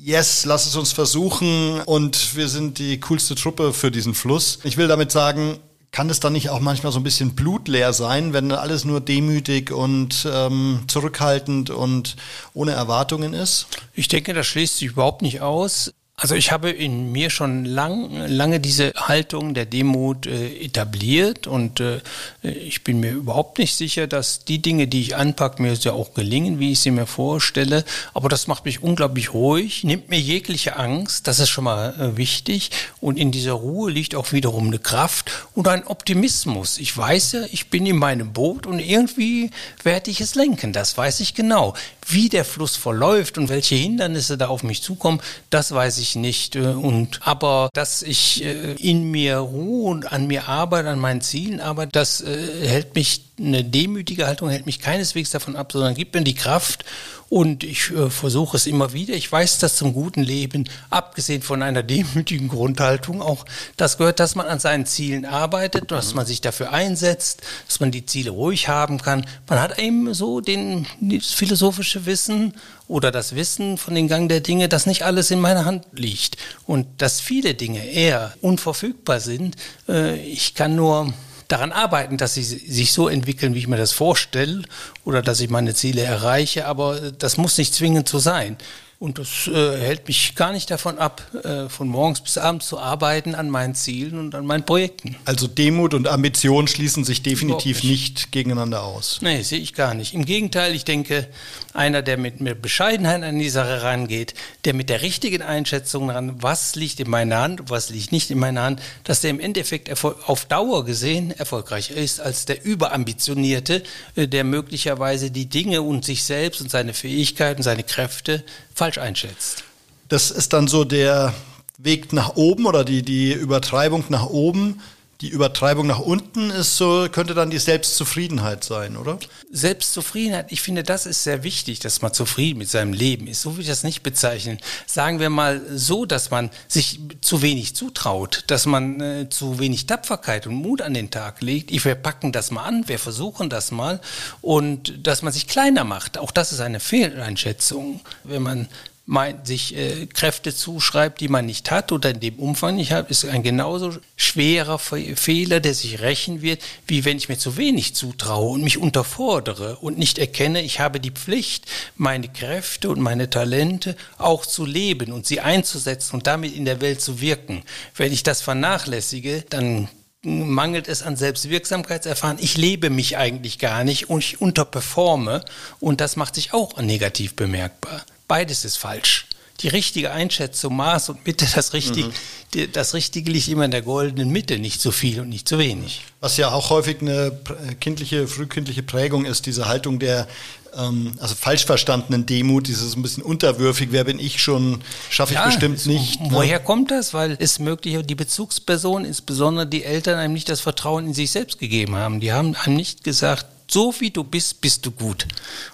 yes, 0.00 0.44
lass 0.44 0.66
es 0.66 0.76
uns 0.76 0.92
versuchen 0.92 1.80
und 1.80 2.36
wir 2.36 2.48
sind 2.48 2.78
die 2.78 3.00
coolste 3.00 3.34
Truppe 3.34 3.72
für 3.72 3.90
diesen 3.90 4.14
Fluss. 4.14 4.60
Ich 4.62 4.76
will 4.76 4.86
damit 4.86 5.10
sagen, 5.10 5.58
kann 5.90 6.08
es 6.08 6.20
dann 6.20 6.34
nicht 6.34 6.50
auch 6.50 6.60
manchmal 6.60 6.92
so 6.92 7.00
ein 7.00 7.04
bisschen 7.04 7.34
blutleer 7.34 7.92
sein, 7.92 8.32
wenn 8.32 8.52
alles 8.52 8.84
nur 8.84 9.00
demütig 9.00 9.72
und 9.72 10.28
ähm, 10.30 10.80
zurückhaltend 10.86 11.70
und 11.70 12.16
ohne 12.54 12.72
Erwartungen 12.72 13.34
ist? 13.34 13.66
Ich 13.94 14.06
denke, 14.06 14.34
das 14.34 14.46
schließt 14.46 14.76
sich 14.76 14.88
überhaupt 14.88 15.22
nicht 15.22 15.40
aus. 15.40 15.92
Also 16.18 16.34
ich 16.34 16.50
habe 16.50 16.70
in 16.70 17.12
mir 17.12 17.28
schon 17.28 17.66
lang, 17.66 18.10
lange 18.26 18.58
diese 18.58 18.94
Haltung 18.96 19.52
der 19.52 19.66
Demut 19.66 20.24
äh, 20.24 20.64
etabliert 20.64 21.46
und 21.46 21.78
äh, 21.80 22.00
ich 22.40 22.82
bin 22.82 23.00
mir 23.00 23.10
überhaupt 23.10 23.58
nicht 23.58 23.76
sicher, 23.76 24.06
dass 24.06 24.42
die 24.42 24.62
Dinge, 24.62 24.88
die 24.88 25.02
ich 25.02 25.14
anpacke, 25.14 25.60
mir 25.60 25.74
ja 25.74 25.92
auch 25.92 26.14
gelingen, 26.14 26.58
wie 26.58 26.72
ich 26.72 26.80
sie 26.80 26.90
mir 26.90 27.04
vorstelle. 27.04 27.84
Aber 28.14 28.30
das 28.30 28.46
macht 28.46 28.64
mich 28.64 28.82
unglaublich 28.82 29.34
ruhig, 29.34 29.84
nimmt 29.84 30.08
mir 30.08 30.18
jegliche 30.18 30.76
Angst, 30.76 31.28
das 31.28 31.38
ist 31.38 31.50
schon 31.50 31.64
mal 31.64 31.94
äh, 32.00 32.16
wichtig. 32.16 32.70
Und 32.98 33.18
in 33.18 33.30
dieser 33.30 33.52
Ruhe 33.52 33.90
liegt 33.90 34.14
auch 34.14 34.32
wiederum 34.32 34.68
eine 34.68 34.78
Kraft 34.78 35.30
und 35.52 35.68
ein 35.68 35.86
Optimismus. 35.86 36.78
Ich 36.78 36.96
weiß 36.96 37.32
ja, 37.32 37.42
ich 37.52 37.68
bin 37.68 37.84
in 37.84 37.98
meinem 37.98 38.32
Boot 38.32 38.64
und 38.64 38.78
irgendwie 38.78 39.50
werde 39.82 40.10
ich 40.10 40.22
es 40.22 40.34
lenken, 40.34 40.72
das 40.72 40.96
weiß 40.96 41.20
ich 41.20 41.34
genau. 41.34 41.74
Wie 42.08 42.28
der 42.28 42.44
Fluss 42.44 42.76
verläuft 42.76 43.36
und 43.36 43.48
welche 43.48 43.74
Hindernisse 43.74 44.38
da 44.38 44.46
auf 44.48 44.62
mich 44.62 44.82
zukommen, 44.82 45.20
das 45.50 45.72
weiß 45.72 45.98
ich 45.98 46.14
nicht. 46.14 46.54
Äh, 46.56 46.60
und 46.60 47.20
aber 47.26 47.68
dass 47.72 48.02
ich 48.02 48.44
äh, 48.44 48.74
in 48.74 49.10
mir 49.10 49.38
ruhe 49.38 49.90
und 49.90 50.12
an 50.12 50.26
mir 50.26 50.48
arbeite, 50.48 50.88
an 50.88 51.00
meinen 51.00 51.20
Zielen 51.20 51.60
arbeite, 51.60 51.92
das 51.92 52.20
äh, 52.20 52.66
hält 52.66 52.94
mich 52.94 53.22
eine 53.38 53.64
demütige 53.64 54.26
Haltung 54.26 54.48
hält 54.48 54.66
mich 54.66 54.80
keineswegs 54.80 55.30
davon 55.30 55.56
ab, 55.56 55.72
sondern 55.72 55.94
gibt 55.94 56.14
mir 56.14 56.22
die 56.22 56.34
Kraft 56.34 56.84
und 57.28 57.64
ich 57.64 57.90
äh, 57.90 58.08
versuche 58.08 58.56
es 58.56 58.66
immer 58.66 58.92
wieder. 58.92 59.14
Ich 59.14 59.30
weiß, 59.30 59.58
dass 59.58 59.76
zum 59.76 59.92
guten 59.92 60.22
Leben, 60.22 60.68
abgesehen 60.90 61.42
von 61.42 61.62
einer 61.62 61.82
demütigen 61.84 62.48
Grundhaltung, 62.48 63.20
auch 63.20 63.44
das 63.76 63.98
gehört, 63.98 64.20
dass 64.20 64.34
man 64.34 64.46
an 64.46 64.60
seinen 64.60 64.86
Zielen 64.86 65.24
arbeitet, 65.24 65.90
dass 65.90 66.14
man 66.14 66.26
sich 66.26 66.40
dafür 66.40 66.72
einsetzt, 66.72 67.42
dass 67.66 67.80
man 67.80 67.90
die 67.90 68.06
Ziele 68.06 68.30
ruhig 68.30 68.68
haben 68.68 69.00
kann. 69.02 69.26
Man 69.48 69.60
hat 69.60 69.78
eben 69.78 70.14
so 70.14 70.40
den, 70.40 70.86
das 71.00 71.32
philosophische 71.32 72.06
Wissen 72.06 72.54
oder 72.88 73.10
das 73.10 73.34
Wissen 73.34 73.78
von 73.78 73.94
den 73.94 74.08
Gang 74.08 74.28
der 74.28 74.40
Dinge, 74.40 74.68
dass 74.68 74.86
nicht 74.86 75.02
alles 75.02 75.30
in 75.30 75.40
meiner 75.40 75.64
Hand 75.64 75.84
liegt 75.92 76.36
und 76.66 76.86
dass 76.98 77.20
viele 77.20 77.54
Dinge 77.54 77.84
eher 77.84 78.34
unverfügbar 78.40 79.20
sind. 79.20 79.56
Äh, 79.88 80.20
ich 80.20 80.54
kann 80.54 80.76
nur 80.76 81.12
daran 81.48 81.72
arbeiten, 81.72 82.16
dass 82.16 82.34
sie 82.34 82.42
sich 82.42 82.92
so 82.92 83.08
entwickeln, 83.08 83.54
wie 83.54 83.60
ich 83.60 83.68
mir 83.68 83.76
das 83.76 83.92
vorstelle 83.92 84.62
oder 85.04 85.22
dass 85.22 85.40
ich 85.40 85.50
meine 85.50 85.74
Ziele 85.74 86.02
erreiche, 86.02 86.66
aber 86.66 87.12
das 87.12 87.36
muss 87.36 87.58
nicht 87.58 87.74
zwingend 87.74 88.08
so 88.08 88.18
sein. 88.18 88.56
Und 88.98 89.18
das 89.18 89.46
äh, 89.46 89.78
hält 89.78 90.08
mich 90.08 90.34
gar 90.36 90.52
nicht 90.52 90.70
davon 90.70 90.98
ab, 90.98 91.20
äh, 91.44 91.68
von 91.68 91.86
morgens 91.86 92.22
bis 92.22 92.38
abends 92.38 92.66
zu 92.66 92.78
arbeiten 92.78 93.34
an 93.34 93.50
meinen 93.50 93.74
Zielen 93.74 94.18
und 94.18 94.34
an 94.34 94.46
meinen 94.46 94.64
Projekten. 94.64 95.16
Also 95.26 95.48
Demut 95.48 95.92
und 95.92 96.08
Ambition 96.08 96.66
schließen 96.66 97.04
sich 97.04 97.22
definitiv 97.22 97.82
nicht. 97.82 98.14
nicht. 98.14 98.32
gegeneinander 98.32 98.82
aus. 98.82 99.18
Nee, 99.20 99.42
sehe 99.42 99.58
ich 99.58 99.74
gar 99.74 99.92
nicht. 99.92 100.14
Im 100.14 100.24
Gegenteil, 100.24 100.74
ich 100.74 100.86
denke, 100.86 101.28
einer, 101.74 102.00
der 102.00 102.16
mit, 102.16 102.40
mit 102.40 102.62
Bescheidenheit 102.62 103.22
an 103.22 103.38
die 103.38 103.50
Sache 103.50 103.82
rangeht, 103.82 104.32
der 104.64 104.72
mit 104.72 104.88
der 104.88 105.02
richtigen 105.02 105.42
Einschätzung 105.42 106.08
ran, 106.08 106.42
was 106.42 106.74
liegt 106.74 106.98
in 106.98 107.10
meiner 107.10 107.42
Hand, 107.42 107.64
was 107.68 107.90
liegt 107.90 108.12
nicht 108.12 108.30
in 108.30 108.38
meiner 108.38 108.62
Hand, 108.62 108.80
dass 109.04 109.20
der 109.20 109.28
im 109.28 109.40
Endeffekt 109.40 109.90
auf 110.04 110.46
Dauer 110.46 110.86
gesehen 110.86 111.32
erfolgreicher 111.32 111.94
ist 111.94 112.18
als 112.18 112.46
der 112.46 112.64
Überambitionierte, 112.64 113.82
äh, 114.14 114.26
der 114.26 114.44
möglicherweise 114.44 115.30
die 115.30 115.50
Dinge 115.50 115.82
und 115.82 116.06
sich 116.06 116.24
selbst 116.24 116.62
und 116.62 116.70
seine 116.70 116.94
Fähigkeiten, 116.94 117.62
seine 117.62 117.82
Kräfte 117.82 118.42
falsch 118.86 118.98
einschätzt. 118.98 119.64
Das 120.08 120.30
ist 120.30 120.52
dann 120.52 120.68
so 120.68 120.84
der 120.84 121.34
Weg 121.76 122.12
nach 122.12 122.36
oben 122.36 122.66
oder 122.66 122.84
die, 122.84 123.02
die 123.02 123.32
Übertreibung 123.32 124.04
nach 124.10 124.26
oben. 124.26 124.80
Die 125.22 125.30
Übertreibung 125.30 125.86
nach 125.86 125.98
unten 125.98 126.50
ist 126.50 126.76
so, 126.76 127.08
könnte 127.10 127.32
dann 127.32 127.48
die 127.48 127.58
Selbstzufriedenheit 127.58 128.64
sein, 128.64 128.98
oder? 128.98 129.18
Selbstzufriedenheit, 129.50 130.52
ich 130.52 130.60
finde, 130.60 130.82
das 130.82 131.06
ist 131.06 131.24
sehr 131.24 131.42
wichtig, 131.42 131.78
dass 131.80 132.02
man 132.02 132.12
zufrieden 132.12 132.58
mit 132.58 132.68
seinem 132.68 132.92
Leben 132.92 133.26
ist. 133.26 133.40
So 133.40 133.56
will 133.56 133.62
ich 133.62 133.68
das 133.68 133.82
nicht 133.82 134.02
bezeichnen. 134.02 134.58
Sagen 134.84 135.18
wir 135.18 135.30
mal 135.30 135.62
so, 135.70 136.04
dass 136.04 136.30
man 136.30 136.50
sich 136.68 137.00
zu 137.22 137.40
wenig 137.40 137.74
zutraut, 137.74 138.44
dass 138.48 138.66
man 138.66 139.00
äh, 139.00 139.28
zu 139.30 139.58
wenig 139.58 139.86
Tapferkeit 139.86 140.46
und 140.46 140.54
Mut 140.54 140.82
an 140.82 140.92
den 140.92 141.10
Tag 141.10 141.40
legt. 141.40 141.70
Ich, 141.70 141.86
wir 141.86 141.94
packen 141.94 142.32
das 142.32 142.50
mal 142.50 142.64
an, 142.64 142.86
wir 142.86 142.98
versuchen 142.98 143.48
das 143.48 143.70
mal 143.70 144.02
und 144.42 145.06
dass 145.06 145.22
man 145.22 145.32
sich 145.32 145.48
kleiner 145.48 145.84
macht. 145.84 146.18
Auch 146.18 146.30
das 146.30 146.52
ist 146.52 146.60
eine 146.60 146.80
Fehleinschätzung. 146.80 148.00
Wenn 148.22 148.42
man 148.42 148.68
meint, 149.06 149.46
sich 149.46 149.76
äh, 149.76 150.06
Kräfte 150.06 150.54
zuschreibt, 150.54 151.20
die 151.20 151.28
man 151.28 151.46
nicht 151.46 151.70
hat 151.70 151.92
oder 151.92 152.10
in 152.10 152.18
dem 152.18 152.40
Umfang 152.40 152.74
nicht 152.74 152.90
hat, 152.90 153.08
ist 153.08 153.24
ein 153.24 153.44
genauso 153.44 153.94
schwerer 154.16 154.78
Fehler, 154.78 155.60
der 155.60 155.74
sich 155.74 156.00
rächen 156.00 156.42
wird, 156.42 156.60
wie 156.88 157.04
wenn 157.04 157.16
ich 157.16 157.28
mir 157.28 157.38
zu 157.38 157.56
wenig 157.56 157.94
zutraue 157.94 158.50
und 158.50 158.64
mich 158.64 158.78
unterfordere 158.78 159.76
und 159.76 159.96
nicht 159.96 160.18
erkenne, 160.18 160.60
ich 160.60 160.80
habe 160.80 160.98
die 160.98 161.12
Pflicht, 161.12 161.66
meine 161.94 162.28
Kräfte 162.28 162.90
und 162.90 163.00
meine 163.00 163.30
Talente 163.30 163.96
auch 164.18 164.44
zu 164.44 164.66
leben 164.66 165.12
und 165.12 165.24
sie 165.24 165.40
einzusetzen 165.40 166.16
und 166.16 166.26
damit 166.26 166.56
in 166.56 166.64
der 166.64 166.80
Welt 166.80 167.00
zu 167.00 167.20
wirken. 167.20 167.62
Wenn 167.94 168.12
ich 168.12 168.24
das 168.24 168.42
vernachlässige, 168.42 169.44
dann 169.48 169.88
mangelt 170.22 170.88
es 170.88 171.04
an 171.04 171.14
Selbstwirksamkeitserfahren. 171.14 172.38
Ich 172.40 172.56
lebe 172.56 172.90
mich 172.90 173.16
eigentlich 173.16 173.60
gar 173.60 173.84
nicht 173.84 174.10
und 174.10 174.18
ich 174.18 174.40
unterperforme 174.40 175.44
und 175.78 176.00
das 176.00 176.16
macht 176.16 176.34
sich 176.34 176.52
auch 176.52 176.76
negativ 176.78 177.36
bemerkbar. 177.36 178.04
Beides 178.28 178.64
ist 178.64 178.76
falsch. 178.76 179.26
Die 179.60 179.68
richtige 179.68 180.10
Einschätzung, 180.12 180.76
Maß 180.76 181.08
und 181.08 181.26
Mitte, 181.26 181.46
das 181.54 181.72
Richtige, 181.72 182.08
mhm. 182.08 182.72
das 182.72 182.92
Richtige 182.92 183.30
liegt 183.30 183.48
immer 183.48 183.64
in 183.64 183.70
der 183.70 183.80
goldenen 183.80 184.28
Mitte, 184.28 184.58
nicht 184.58 184.82
zu 184.82 184.92
viel 184.92 185.20
und 185.20 185.30
nicht 185.30 185.48
zu 185.48 185.58
wenig. 185.58 186.02
Was 186.20 186.36
ja 186.36 186.50
auch 186.50 186.68
häufig 186.68 187.00
eine 187.00 187.32
kindliche, 187.80 188.28
frühkindliche 188.28 188.82
Prägung 188.82 189.24
ist, 189.24 189.46
diese 189.46 189.66
Haltung 189.66 189.98
der 189.98 190.28
ähm, 190.76 191.14
also 191.18 191.34
falsch 191.34 191.64
verstandenen 191.64 192.26
Demut, 192.26 192.68
dieses 192.68 192.96
ein 192.96 193.02
bisschen 193.02 193.22
unterwürfig, 193.22 193.88
wer 193.92 194.04
bin 194.04 194.18
ich 194.18 194.42
schon, 194.42 194.82
schaffe 195.10 195.32
ich 195.32 195.38
ja, 195.38 195.46
bestimmt 195.46 195.86
nicht. 195.86 196.20
Ne? 196.20 196.28
Woher 196.30 196.60
kommt 196.60 196.90
das? 196.90 197.14
Weil 197.14 197.36
es 197.40 197.58
möglich, 197.58 197.96
die 198.04 198.14
Bezugsperson, 198.14 199.04
insbesondere 199.04 199.66
die 199.66 199.84
Eltern, 199.84 200.18
einem 200.18 200.34
nicht 200.34 200.48
das 200.48 200.60
Vertrauen 200.60 201.06
in 201.06 201.14
sich 201.14 201.30
selbst 201.30 201.58
gegeben 201.58 201.96
haben. 201.96 202.20
Die 202.20 202.32
haben 202.32 202.54
einem 202.56 202.76
nicht 202.76 203.04
gesagt, 203.04 203.46
so 203.68 203.94
wie 203.98 204.10
du 204.10 204.22
bist, 204.22 204.60
bist 204.60 204.86
du 204.86 204.90
gut. 204.90 205.26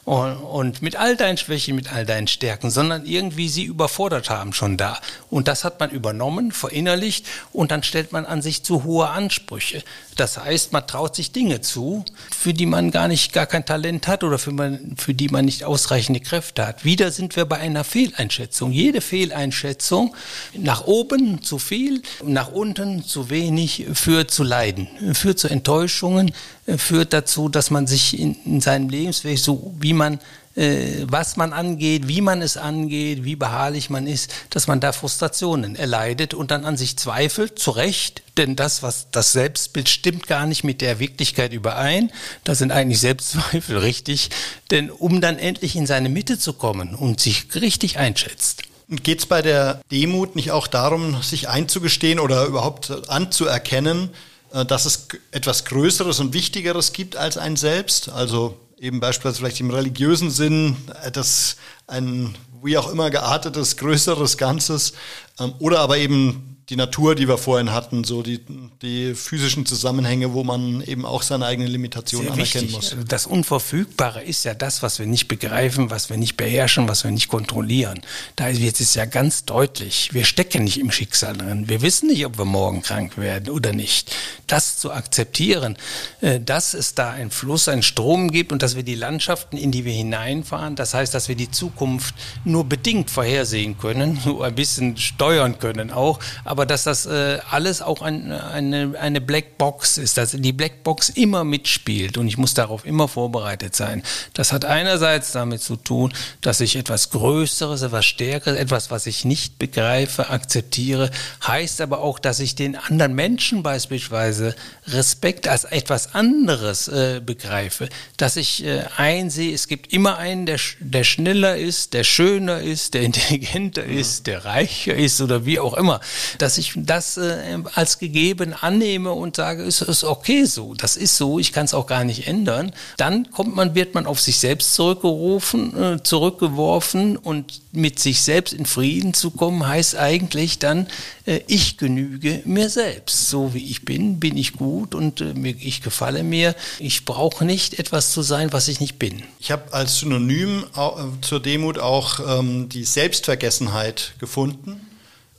Und, 0.04 0.36
und, 0.36 0.82
mit 0.82 0.96
all 0.96 1.16
deinen 1.16 1.36
Schwächen, 1.36 1.76
mit 1.76 1.92
all 1.92 2.06
deinen 2.06 2.26
Stärken, 2.26 2.70
sondern 2.70 3.04
irgendwie 3.04 3.48
sie 3.48 3.64
überfordert 3.64 4.30
haben 4.30 4.52
schon 4.52 4.76
da. 4.76 4.98
Und 5.30 5.48
das 5.48 5.64
hat 5.64 5.78
man 5.78 5.90
übernommen, 5.90 6.52
verinnerlicht 6.52 7.26
und 7.52 7.70
dann 7.70 7.82
stellt 7.82 8.12
man 8.12 8.24
an 8.24 8.42
sich 8.42 8.62
zu 8.62 8.84
hohe 8.84 9.08
Ansprüche. 9.08 9.82
Das 10.16 10.36
heißt, 10.36 10.72
man 10.72 10.86
traut 10.86 11.16
sich 11.16 11.32
Dinge 11.32 11.60
zu, 11.60 12.04
für 12.36 12.52
die 12.52 12.66
man 12.66 12.90
gar 12.90 13.08
nicht, 13.08 13.32
gar 13.32 13.46
kein 13.46 13.64
Talent 13.64 14.08
hat 14.08 14.24
oder 14.24 14.38
für, 14.38 14.52
man, 14.52 14.94
für 14.96 15.14
die 15.14 15.28
man 15.28 15.44
nicht 15.44 15.64
ausreichende 15.64 16.20
Kräfte 16.20 16.66
hat. 16.66 16.84
Wieder 16.84 17.10
sind 17.10 17.36
wir 17.36 17.44
bei 17.44 17.58
einer 17.58 17.84
Fehleinschätzung. 17.84 18.72
Jede 18.72 19.00
Fehleinschätzung 19.00 20.14
nach 20.54 20.86
oben 20.86 21.42
zu 21.42 21.58
viel, 21.58 22.02
nach 22.24 22.52
unten 22.52 23.04
zu 23.04 23.30
wenig 23.30 23.86
führt 23.94 24.30
zu 24.30 24.42
Leiden, 24.42 24.88
führt 25.14 25.38
zu 25.38 25.48
Enttäuschungen, 25.48 26.32
führt 26.76 27.12
dazu, 27.12 27.48
dass 27.48 27.70
man 27.70 27.86
sich 27.86 28.18
in, 28.18 28.36
in 28.44 28.60
seinem 28.60 28.88
Lebensweg, 28.88 29.38
so 29.38 29.74
wie 29.80 29.92
man 29.92 30.14
äh, 30.14 30.18
was 30.54 31.36
man 31.36 31.52
angeht, 31.52 32.08
wie 32.08 32.20
man 32.20 32.42
es 32.42 32.56
angeht, 32.56 33.24
wie 33.24 33.36
beharrlich 33.36 33.88
man 33.88 34.06
ist, 34.06 34.30
dass 34.50 34.66
man 34.66 34.80
da 34.80 34.92
Frustrationen 34.92 35.76
erleidet 35.76 36.34
und 36.34 36.50
dann 36.50 36.66
an 36.66 36.76
sich 36.76 36.98
zweifelt, 36.98 37.58
zu 37.58 37.70
Recht, 37.70 38.22
denn 38.36 38.54
das, 38.54 38.82
was 38.82 39.06
das 39.10 39.32
Selbstbild 39.32 39.88
stimmt 39.88 40.26
gar 40.26 40.46
nicht 40.46 40.62
mit 40.62 40.80
der 40.80 40.98
Wirklichkeit 40.98 41.52
überein. 41.52 42.12
Da 42.44 42.54
sind 42.54 42.70
eigentlich 42.70 43.00
Selbstzweifel 43.00 43.78
richtig, 43.82 44.30
denn 44.70 44.90
um 44.90 45.20
dann 45.20 45.38
endlich 45.38 45.74
in 45.74 45.86
seine 45.86 46.08
Mitte 46.08 46.38
zu 46.38 46.52
kommen 46.52 46.94
und 46.94 47.20
sich 47.20 47.46
richtig 47.54 47.98
einschätzt. 47.98 48.62
Geht 48.88 49.20
es 49.20 49.26
bei 49.26 49.40
der 49.40 49.80
Demut 49.90 50.36
nicht 50.36 50.50
auch 50.50 50.66
darum, 50.66 51.22
sich 51.22 51.48
einzugestehen 51.48 52.18
oder 52.18 52.44
überhaupt 52.44 53.08
anzuerkennen, 53.08 54.10
äh, 54.52 54.66
dass 54.66 54.84
es 54.84 55.08
etwas 55.30 55.64
Größeres 55.64 56.20
und 56.20 56.34
Wichtigeres 56.34 56.92
gibt 56.92 57.16
als 57.16 57.38
ein 57.38 57.56
selbst? 57.56 58.10
Also 58.10 58.58
eben 58.82 58.98
beispielsweise 58.98 59.38
vielleicht 59.38 59.60
im 59.60 59.70
religiösen 59.70 60.30
Sinn 60.30 60.76
etwas, 61.04 61.56
ein 61.86 62.34
wie 62.64 62.76
auch 62.76 62.90
immer 62.90 63.10
geartetes, 63.10 63.76
größeres 63.76 64.36
Ganzes 64.36 64.92
ähm, 65.38 65.54
oder 65.60 65.78
aber 65.78 65.98
eben 65.98 66.51
die 66.68 66.76
Natur, 66.76 67.14
die 67.14 67.26
wir 67.26 67.38
vorhin 67.38 67.72
hatten, 67.72 68.04
so 68.04 68.22
die, 68.22 68.40
die 68.82 69.14
physischen 69.14 69.66
Zusammenhänge, 69.66 70.32
wo 70.32 70.44
man 70.44 70.80
eben 70.82 71.04
auch 71.04 71.22
seine 71.22 71.46
eigene 71.46 71.68
Limitation 71.68 72.22
Sehr 72.22 72.32
anerkennen 72.32 72.72
wichtig. 72.72 72.96
muss. 72.96 73.06
Das 73.08 73.26
Unverfügbare 73.26 74.22
ist 74.22 74.44
ja 74.44 74.54
das, 74.54 74.82
was 74.82 74.98
wir 75.00 75.06
nicht 75.06 75.26
begreifen, 75.26 75.90
was 75.90 76.08
wir 76.08 76.16
nicht 76.16 76.36
beherrschen, 76.36 76.88
was 76.88 77.02
wir 77.02 77.10
nicht 77.10 77.28
kontrollieren. 77.28 78.00
Da 78.36 78.48
ist 78.48 78.80
es 78.80 78.94
ja 78.94 79.06
ganz 79.06 79.44
deutlich, 79.44 80.10
wir 80.12 80.24
stecken 80.24 80.64
nicht 80.64 80.78
im 80.78 80.92
Schicksal 80.92 81.36
drin. 81.36 81.68
Wir 81.68 81.82
wissen 81.82 82.08
nicht, 82.08 82.24
ob 82.26 82.38
wir 82.38 82.44
morgen 82.44 82.82
krank 82.82 83.18
werden 83.18 83.50
oder 83.50 83.72
nicht. 83.72 84.14
Das 84.46 84.78
zu 84.78 84.92
akzeptieren, 84.92 85.76
äh, 86.20 86.38
dass 86.38 86.74
es 86.74 86.94
da 86.94 87.10
einen 87.10 87.30
Fluss, 87.30 87.68
einen 87.68 87.82
Strom 87.82 88.30
gibt 88.30 88.52
und 88.52 88.62
dass 88.62 88.76
wir 88.76 88.84
die 88.84 88.94
Landschaften, 88.94 89.56
in 89.56 89.72
die 89.72 89.84
wir 89.84 89.92
hineinfahren, 89.92 90.76
das 90.76 90.94
heißt, 90.94 91.12
dass 91.12 91.28
wir 91.28 91.36
die 91.36 91.50
Zukunft 91.50 92.14
nur 92.44 92.64
bedingt 92.64 93.10
vorhersehen 93.10 93.78
können, 93.78 94.20
nur 94.24 94.44
ein 94.44 94.54
bisschen 94.54 94.96
steuern 94.96 95.58
können 95.58 95.90
auch, 95.90 96.20
aber 96.52 96.66
dass 96.66 96.84
das 96.84 97.06
äh, 97.06 97.38
alles 97.50 97.80
auch 97.80 98.02
ein, 98.02 98.30
eine, 98.30 98.92
eine 99.00 99.22
Blackbox 99.22 99.96
ist, 99.96 100.18
dass 100.18 100.32
die 100.32 100.52
Blackbox 100.52 101.08
immer 101.08 101.44
mitspielt 101.44 102.18
und 102.18 102.28
ich 102.28 102.36
muss 102.36 102.52
darauf 102.52 102.84
immer 102.84 103.08
vorbereitet 103.08 103.74
sein. 103.74 104.02
Das 104.34 104.52
hat 104.52 104.66
einerseits 104.66 105.32
damit 105.32 105.62
zu 105.62 105.76
tun, 105.76 106.12
dass 106.42 106.60
ich 106.60 106.76
etwas 106.76 107.08
Größeres, 107.08 107.80
etwas 107.80 108.04
Stärkeres, 108.04 108.58
etwas, 108.58 108.90
was 108.90 109.06
ich 109.06 109.24
nicht 109.24 109.58
begreife, 109.58 110.28
akzeptiere, 110.28 111.10
heißt 111.46 111.80
aber 111.80 112.00
auch, 112.02 112.18
dass 112.18 112.38
ich 112.38 112.54
den 112.54 112.76
anderen 112.76 113.14
Menschen 113.14 113.62
beispielsweise 113.62 114.54
Respekt 114.88 115.48
als 115.48 115.64
etwas 115.64 116.14
anderes 116.14 116.86
äh, 116.86 117.22
begreife, 117.24 117.88
dass 118.18 118.36
ich 118.36 118.62
äh, 118.62 118.82
einsehe, 118.98 119.54
es 119.54 119.68
gibt 119.68 119.90
immer 119.90 120.18
einen, 120.18 120.44
der, 120.44 120.60
der 120.80 121.04
schneller 121.04 121.56
ist, 121.56 121.94
der 121.94 122.04
schöner 122.04 122.60
ist, 122.60 122.92
der 122.92 123.00
intelligenter 123.04 123.84
ist, 123.84 124.26
der 124.26 124.44
reicher 124.44 124.94
ist 124.94 125.18
oder 125.22 125.46
wie 125.46 125.58
auch 125.58 125.72
immer, 125.72 126.02
dass 126.42 126.58
ich 126.58 126.72
das 126.76 127.16
äh, 127.18 127.58
als 127.74 128.00
gegeben 128.00 128.52
annehme 128.52 129.12
und 129.12 129.36
sage, 129.36 129.62
es 129.62 129.80
ist 129.80 130.02
okay 130.02 130.44
so, 130.44 130.74
das 130.74 130.96
ist 130.96 131.16
so, 131.16 131.38
ich 131.38 131.52
kann 131.52 131.66
es 131.66 131.72
auch 131.72 131.86
gar 131.86 132.02
nicht 132.02 132.26
ändern, 132.26 132.72
dann 132.96 133.30
kommt 133.30 133.54
man, 133.54 133.76
wird 133.76 133.94
man 133.94 134.06
auf 134.06 134.20
sich 134.20 134.38
selbst 134.38 134.74
zurückgerufen, 134.74 135.80
äh, 135.80 136.02
zurückgeworfen 136.02 137.16
und 137.16 137.62
mit 137.70 138.00
sich 138.00 138.22
selbst 138.22 138.52
in 138.52 138.66
Frieden 138.66 139.14
zu 139.14 139.30
kommen, 139.30 139.66
heißt 139.66 139.96
eigentlich 139.96 140.58
dann, 140.58 140.88
äh, 141.26 141.40
ich 141.46 141.78
genüge 141.78 142.42
mir 142.44 142.68
selbst. 142.68 143.28
So 143.28 143.54
wie 143.54 143.70
ich 143.70 143.84
bin, 143.84 144.18
bin 144.18 144.36
ich 144.36 144.54
gut 144.54 144.96
und 144.96 145.20
äh, 145.20 145.32
ich 145.60 145.80
gefalle 145.80 146.24
mir. 146.24 146.56
Ich 146.80 147.04
brauche 147.04 147.44
nicht 147.44 147.78
etwas 147.78 148.10
zu 148.10 148.22
sein, 148.22 148.52
was 148.52 148.66
ich 148.66 148.80
nicht 148.80 148.98
bin. 148.98 149.22
Ich 149.38 149.52
habe 149.52 149.72
als 149.72 149.98
Synonym 149.98 150.64
äh, 150.76 150.90
zur 151.20 151.40
Demut 151.40 151.78
auch 151.78 152.40
ähm, 152.40 152.68
die 152.68 152.84
Selbstvergessenheit 152.84 154.14
gefunden. 154.18 154.80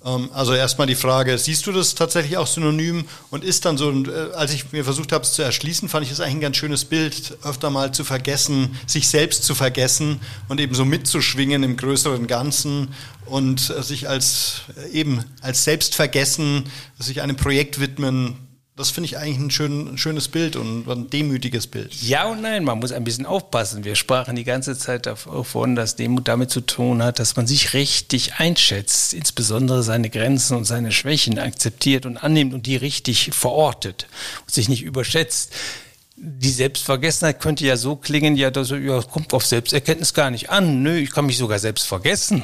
Ähm, 0.05 0.29
also 0.33 0.53
erstmal 0.53 0.87
die 0.87 0.95
Frage, 0.95 1.37
siehst 1.37 1.65
du 1.67 1.71
das 1.71 1.95
tatsächlich 1.95 2.37
auch 2.37 2.47
synonym? 2.47 3.05
Und 3.31 3.43
ist 3.43 3.65
dann 3.65 3.77
so, 3.77 3.91
äh, 3.91 4.33
als 4.35 4.53
ich 4.53 4.71
mir 4.71 4.83
versucht 4.83 5.11
habe 5.11 5.23
es 5.23 5.33
zu 5.33 5.41
erschließen, 5.41 5.89
fand 5.89 6.05
ich 6.05 6.11
es 6.11 6.19
eigentlich 6.19 6.35
ein 6.35 6.41
ganz 6.41 6.57
schönes 6.57 6.85
Bild, 6.85 7.37
öfter 7.43 7.69
mal 7.69 7.93
zu 7.93 8.03
vergessen, 8.03 8.77
sich 8.85 9.07
selbst 9.07 9.43
zu 9.43 9.55
vergessen 9.55 10.19
und 10.47 10.59
eben 10.59 10.75
so 10.75 10.85
mitzuschwingen 10.85 11.63
im 11.63 11.77
größeren 11.77 12.27
Ganzen 12.27 12.89
und 13.25 13.69
äh, 13.69 13.81
sich 13.83 14.09
als 14.09 14.61
äh, 14.77 14.89
eben 14.91 15.23
als 15.41 15.63
Selbstvergessen, 15.63 16.65
sich 16.99 17.21
einem 17.21 17.35
Projekt 17.35 17.79
widmen, 17.79 18.37
das 18.75 18.89
finde 18.89 19.05
ich 19.05 19.17
eigentlich 19.17 19.37
ein, 19.37 19.51
schön, 19.51 19.93
ein, 19.93 19.97
schönes 19.99 20.27
Bild 20.27 20.55
und 20.55 20.89
ein 20.89 21.09
demütiges 21.09 21.67
Bild. 21.67 21.93
Ja 22.01 22.25
und 22.25 22.41
nein, 22.41 22.63
man 22.63 22.79
muss 22.79 22.91
ein 22.91 23.03
bisschen 23.03 23.27
aufpassen. 23.27 23.83
Wir 23.83 23.93
sprachen 23.95 24.35
die 24.35 24.43
ganze 24.43 24.75
Zeit 24.75 25.05
davon, 25.05 25.75
dass 25.75 25.95
Demut 25.95 26.27
damit 26.27 26.49
zu 26.49 26.61
tun 26.61 27.03
hat, 27.03 27.19
dass 27.19 27.35
man 27.35 27.45
sich 27.45 27.73
richtig 27.73 28.35
einschätzt, 28.35 29.13
insbesondere 29.13 29.83
seine 29.83 30.09
Grenzen 30.09 30.57
und 30.57 30.65
seine 30.65 30.91
Schwächen 30.91 31.37
akzeptiert 31.37 32.07
und 32.07 32.17
annimmt 32.17 32.53
und 32.55 32.65
die 32.65 32.75
richtig 32.75 33.29
verortet 33.31 34.07
und 34.41 34.51
sich 34.51 34.69
nicht 34.69 34.81
überschätzt 34.81 35.53
die 36.25 36.51
Selbstvergessenheit 36.51 37.41
könnte 37.41 37.65
ja 37.65 37.75
so 37.75 37.95
klingen, 37.97 38.37
ja, 38.37 38.49
das 38.49 38.69
ja, 38.69 39.01
kommt 39.01 39.33
auf 39.33 39.45
Selbsterkenntnis 39.45 40.13
gar 40.13 40.31
nicht 40.31 40.49
an. 40.49 40.81
Nö, 40.81 40.95
ich 40.95 41.11
kann 41.11 41.25
mich 41.25 41.37
sogar 41.37 41.59
selbst 41.59 41.85
vergessen. 41.85 42.43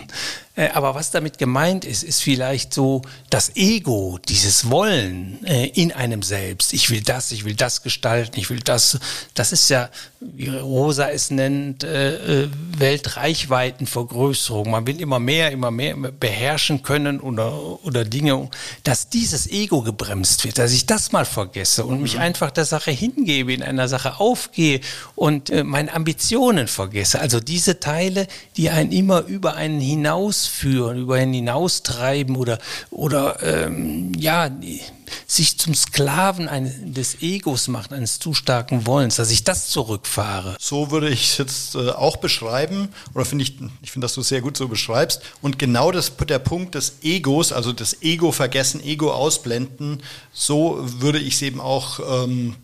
Äh, 0.60 0.70
aber 0.74 0.94
was 0.94 1.10
damit 1.10 1.38
gemeint 1.38 1.86
ist, 1.86 2.04
ist 2.04 2.22
vielleicht 2.22 2.74
so 2.74 3.02
das 3.30 3.56
Ego, 3.56 4.20
dieses 4.28 4.70
Wollen 4.70 5.40
äh, 5.46 5.68
in 5.68 5.94
einem 5.94 6.22
selbst. 6.22 6.74
Ich 6.74 6.90
will 6.90 7.00
das, 7.02 7.32
ich 7.32 7.46
will 7.46 7.56
das 7.56 7.82
gestalten, 7.82 8.38
ich 8.38 8.50
will 8.50 8.60
das. 8.60 9.00
Das 9.36 9.54
ist 9.54 9.70
ja, 9.70 9.90
wie 10.20 10.50
Rosa 10.50 11.10
es 11.10 11.32
nennt, 11.32 11.86
äh, 11.86 12.50
Weltreichweitenvergrößerung. 12.78 14.70
Man 14.70 14.86
will 14.86 15.00
immer 15.00 15.20
mehr, 15.20 15.52
immer 15.52 15.72
mehr 15.72 15.96
beherrschen 15.96 16.84
können 16.84 17.22
oder, 17.22 17.86
oder 17.86 18.04
Dinge, 18.04 18.50
dass 18.84 19.08
dieses 19.08 19.48
Ego 19.50 19.82
gebremst 19.82 20.44
wird, 20.44 20.58
dass 20.58 20.74
ich 20.74 20.86
das 20.86 21.14
mal 21.14 21.24
vergesse 21.24 21.86
und 21.86 22.02
mich 22.02 22.16
mhm. 22.16 22.22
einfach 22.22 22.52
der 22.52 22.66
Sache 22.66 22.92
hingebe, 22.92 23.54
in 23.54 23.64
einer 23.64 23.88
Sache 23.88 24.20
aufgehe 24.20 24.82
und 25.16 25.54
meine 25.64 25.94
Ambitionen 25.94 26.68
vergesse. 26.68 27.20
Also 27.22 27.40
diese 27.40 27.80
Teile, 27.80 28.28
die 28.58 28.70
einen 28.70 28.92
immer 28.92 29.22
über 29.22 29.56
einen 29.56 29.80
hinaus 29.80 30.49
ausführen, 30.50 30.98
über 30.98 31.22
ihn 31.22 31.34
hinaustreiben 31.34 32.36
oder, 32.36 32.60
oder 32.90 33.42
ähm, 33.44 34.12
ja, 34.18 34.50
sich 35.28 35.58
zum 35.58 35.74
Sklaven 35.74 36.48
eines, 36.48 36.74
des 36.82 37.22
Egos 37.22 37.68
machen, 37.68 37.94
eines 37.94 38.20
zu 38.20 38.34
starken 38.34 38.86
Wollens, 38.86 39.16
dass 39.16 39.32
ich 39.32 39.44
das 39.44 39.70
zurückfahre. 39.70 40.56
So 40.60 40.92
würde 40.92 41.10
ich 41.10 41.32
es 41.32 41.38
jetzt 41.38 41.76
äh, 41.76 41.90
auch 41.92 42.18
beschreiben, 42.18 42.90
oder 43.14 43.26
finde 43.26 43.44
ich, 43.44 43.58
ich 43.82 43.92
finde, 43.92 44.06
dass 44.06 44.16
du 44.16 44.22
es 44.22 44.28
sehr 44.28 44.42
gut 44.42 44.58
so 44.58 44.68
beschreibst. 44.68 45.22
Und 45.42 45.60
genau 45.60 45.92
das, 45.92 46.12
der 46.18 46.40
Punkt 46.40 46.76
des 46.76 46.98
Egos, 47.02 47.52
also 47.52 47.72
das 47.74 48.02
Ego 48.02 48.32
vergessen, 48.32 48.84
Ego 48.84 49.12
ausblenden, 49.12 50.02
so 50.34 50.78
würde 50.82 51.20
ich 51.20 51.36
es 51.36 51.42
eben 51.42 51.60
auch 51.60 52.00
ähm, 52.24 52.56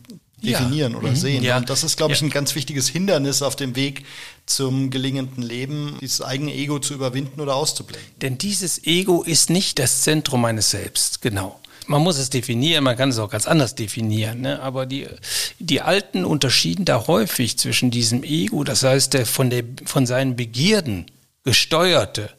definieren 0.46 0.94
ja. 0.94 0.98
oder 0.98 1.10
mhm. 1.10 1.16
sehen. 1.16 1.44
Ja. 1.44 1.58
Und 1.58 1.70
das 1.70 1.84
ist, 1.84 1.98
glaube 1.98 2.14
ich, 2.14 2.22
ein 2.22 2.30
ganz 2.30 2.56
wichtiges 2.56 2.88
Hindernis 2.88 3.42
auf 3.42 3.56
dem 3.56 3.76
Weg 3.76 4.06
zum 4.46 4.90
gelingenden 4.90 5.44
Leben, 5.44 5.98
dieses 6.02 6.22
eigene 6.22 6.54
Ego 6.54 6.80
zu 6.80 6.94
überwinden 6.94 7.42
oder 7.42 7.56
auszublenden. 7.56 8.10
Denn 8.22 8.38
dieses 8.38 8.86
Ego 8.86 9.24
ist 9.24 9.50
nicht 9.50 9.80
das 9.80 10.02
Zentrum 10.02 10.42
meines 10.42 10.70
Selbst, 10.70 11.22
genau. 11.22 11.60
Man 11.88 12.02
muss 12.02 12.18
es 12.18 12.32
definieren, 12.32 12.84
man 12.84 12.98
kann 12.98 13.10
es 13.10 13.20
auch 13.20 13.30
ganz 13.30 13.46
anders 13.46 13.76
definieren, 13.76 14.42
ne? 14.42 14.60
aber 14.60 14.88
die, 14.88 15.08
die 15.60 15.82
Alten 15.82 16.26
unterschieden 16.26 16.84
da 16.84 17.06
häufig 17.06 17.60
zwischen 17.60 17.92
diesem 17.92 18.24
Ego, 18.24 18.64
das 18.64 18.82
heißt 18.82 19.14
der 19.14 19.28
von, 19.28 19.52
der, 19.52 19.64
von 19.86 20.08
seinen 20.08 20.36
Begierden 20.36 21.06
gesteuerte, 21.44 22.32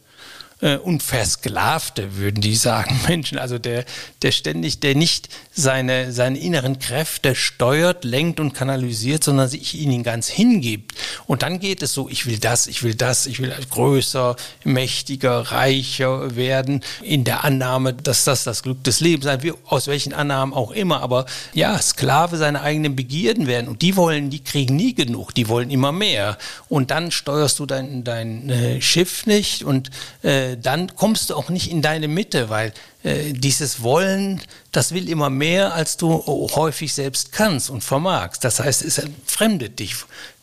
und 0.61 1.03
Versklavte, 1.03 2.17
würden 2.17 2.41
die 2.41 2.57
sagen, 2.57 2.99
Menschen. 3.09 3.39
Also 3.39 3.59
der, 3.59 3.85
der 4.23 4.33
ständig, 4.33 4.81
der 4.81 4.95
nicht 4.95 5.29
seine, 5.53 6.13
seine 6.13 6.39
inneren 6.39 6.79
Kräfte 6.79 7.35
steuert, 7.35 8.05
lenkt 8.05 8.41
und 8.41 8.55
kanalisiert, 8.55 9.23
sondern 9.23 9.49
sich 9.49 9.75
ihnen 9.75 10.03
ganz 10.03 10.29
hingibt. 10.29 10.95
Und 11.27 11.43
dann 11.43 11.61
geht 11.61 11.83
es 11.83 11.93
so, 11.93 12.09
ich 12.09 12.27
will 12.27 12.39
das, 12.39 12.67
ich 12.67 12.83
will 12.83 12.95
das, 12.95 13.27
ich 13.27 13.41
will 13.41 13.55
größer, 13.71 14.37
mächtiger, 14.65 15.41
reicher 15.53 16.37
werden, 16.37 16.83
in 17.03 17.25
der 17.25 17.45
Annahme, 17.45 17.93
dass 17.93 18.25
das 18.25 18.45
das 18.45 18.63
Glück 18.63 18.83
des 18.85 19.01
Lebens 19.01 19.25
sein 19.25 19.43
wird, 19.43 19.59
aus 19.67 19.89
welchen 19.89 20.15
Annahmen 20.15 20.55
auch 20.55 20.71
immer. 20.71 21.03
Aber 21.03 21.27
ja, 21.53 21.79
Sklave 21.81 22.37
seiner 22.37 22.63
eigenen 22.63 22.97
Begierden 22.97 23.47
werden. 23.47 23.69
Und 23.69 23.83
die 23.83 23.97
wollen, 23.97 24.31
die 24.31 24.43
kriegen 24.43 24.77
nie 24.77 24.95
genug, 24.95 25.35
die 25.35 25.49
wollen 25.49 25.71
immer 25.71 25.93
mehr. 25.93 26.39
Und 26.69 26.91
dann 26.91 27.11
steuerst 27.11 27.59
du 27.59 27.67
dein, 27.67 28.05
dein 28.05 28.49
äh, 28.49 28.81
Schiff 28.81 29.27
nicht 29.27 29.65
und 29.65 29.91
äh, 30.23 30.46
äh, 30.47 30.57
dann 30.57 30.95
kommst 30.97 31.31
du 31.31 31.35
auch 31.35 31.49
nicht 31.49 31.71
in 31.71 31.83
deine 31.83 32.09
Mitte, 32.09 32.49
weil 32.51 32.73
äh, 33.03 33.33
dieses 33.33 33.83
Wollen, 33.83 34.41
das 34.73 34.93
will 34.93 35.09
immer 35.09 35.31
mehr, 35.31 35.75
als 35.75 35.97
du 35.97 36.25
häufig 36.55 36.93
selbst 36.93 37.33
kannst 37.33 37.71
und 37.71 37.83
vermagst. 37.83 38.45
Das 38.45 38.61
heißt, 38.61 38.83
es 38.83 38.99
entfremdet 38.99 39.79
dich. 39.79 39.95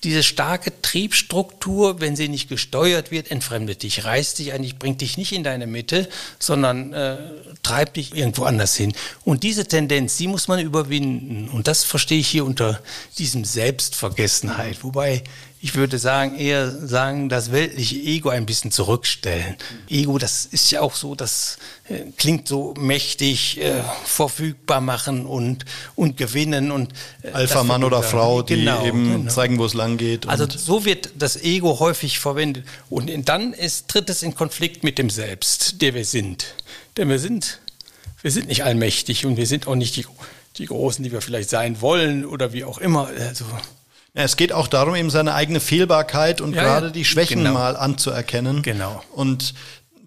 Diese 0.04 0.24
starke 0.24 0.72
Triebstruktur, 0.82 2.02
wenn 2.02 2.16
sie 2.16 2.30
nicht 2.30 2.50
gesteuert 2.50 3.12
wird, 3.12 3.32
entfremdet 3.32 3.84
dich, 3.84 4.06
reißt 4.06 4.40
dich 4.40 4.54
eigentlich, 4.54 4.78
bringt 4.78 5.02
dich 5.02 5.18
nicht 5.18 5.32
in 5.32 5.44
deine 5.44 5.68
Mitte, 5.68 6.10
sondern 6.40 6.94
äh, 6.94 7.18
treibt 7.64 7.98
dich 7.98 8.16
irgendwo 8.16 8.44
anders 8.44 8.76
hin. 8.76 8.94
Und 9.24 9.44
diese 9.44 9.66
Tendenz, 9.66 10.18
die 10.18 10.28
muss 10.28 10.48
man 10.48 10.60
überwinden. 10.60 11.50
Und 11.50 11.68
das 11.68 11.84
verstehe 11.84 12.20
ich 12.20 12.28
hier 12.28 12.46
unter 12.46 12.82
diesem 13.18 13.46
Selbstvergessenheit. 13.46 14.84
Wobei 14.84 15.24
ich 15.64 15.76
würde 15.76 15.98
sagen, 15.98 16.36
eher 16.38 16.70
sagen, 16.70 17.30
das 17.30 17.54
weltliche 17.54 17.96
Ego 17.96 18.28
ein 18.28 18.46
bisschen 18.46 18.70
zurückstellen. 18.70 19.56
Ego, 19.88 20.18
das 20.18 20.46
ist 20.46 20.70
ja 20.72 20.82
auch 20.82 20.94
so, 20.94 21.16
das 21.16 21.58
äh, 21.88 22.12
klingt 22.18 22.50
so 22.50 22.74
mächtig, 22.78 23.62
äh, 23.62 23.82
verfügbar 24.04 24.82
machen 24.82 25.26
und, 25.26 25.64
und 25.96 26.18
gewinnen 26.18 26.70
und 26.70 26.92
äh, 27.22 27.32
Alpha 27.32 27.64
Mann 27.64 27.86
oder 27.86 28.04
Frau, 28.04 28.42
die 28.42 28.56
genau, 28.56 28.86
eben 28.86 29.10
genau. 29.10 29.32
zeigen, 29.32 29.58
wo 29.58 29.64
es 29.64 29.74
lang 29.74 29.96
geht. 29.96 30.28
Also 30.28 30.48
so 30.50 30.84
wird 30.84 31.12
das 31.18 31.42
Ego 31.42 31.80
häufig 31.80 32.20
verwendet 32.20 32.66
und 32.90 33.10
dann 33.30 33.54
ist, 33.54 33.88
tritt 33.88 34.10
es 34.10 34.22
in 34.22 34.36
Konflikt 34.36 34.84
mit 34.84 34.98
dem 34.98 35.10
Selbst, 35.10 35.82
der 35.82 35.94
wir 35.94 36.04
sind. 36.04 36.56
Denn 36.98 37.08
wir 37.08 37.20
sind, 37.20 37.62
wir 38.22 38.32
sind 38.32 38.50
nicht 38.50 38.66
allmächtig 38.66 39.26
und 39.26 39.38
wir 39.38 39.48
sind 39.48 39.66
auch 39.68 39.76
nicht 39.76 39.96
die, 39.96 40.06
die 40.58 40.66
Großen, 40.66 41.02
die 41.06 41.14
wir 41.14 41.22
vielleicht 41.22 41.50
sein 41.50 41.80
wollen 41.80 42.26
oder 42.26 42.52
wie 42.52 42.66
auch 42.66 42.80
immer. 42.80 43.08
Also 43.18 43.46
ja, 44.16 44.24
es 44.24 44.38
geht 44.38 44.54
auch 44.54 44.68
darum, 44.68 44.96
eben 44.96 45.10
seine 45.10 45.34
eigene 45.34 45.60
Fehlbarkeit 45.60 46.40
und 46.40 46.54
ja, 46.54 46.64
gerade 46.64 46.92
die 46.92 47.06
Schwächen 47.06 47.40
genau. 47.40 47.54
mal 47.54 47.76
anzuerkennen. 47.76 48.62
Genau. 48.62 49.04
Und 49.12 49.54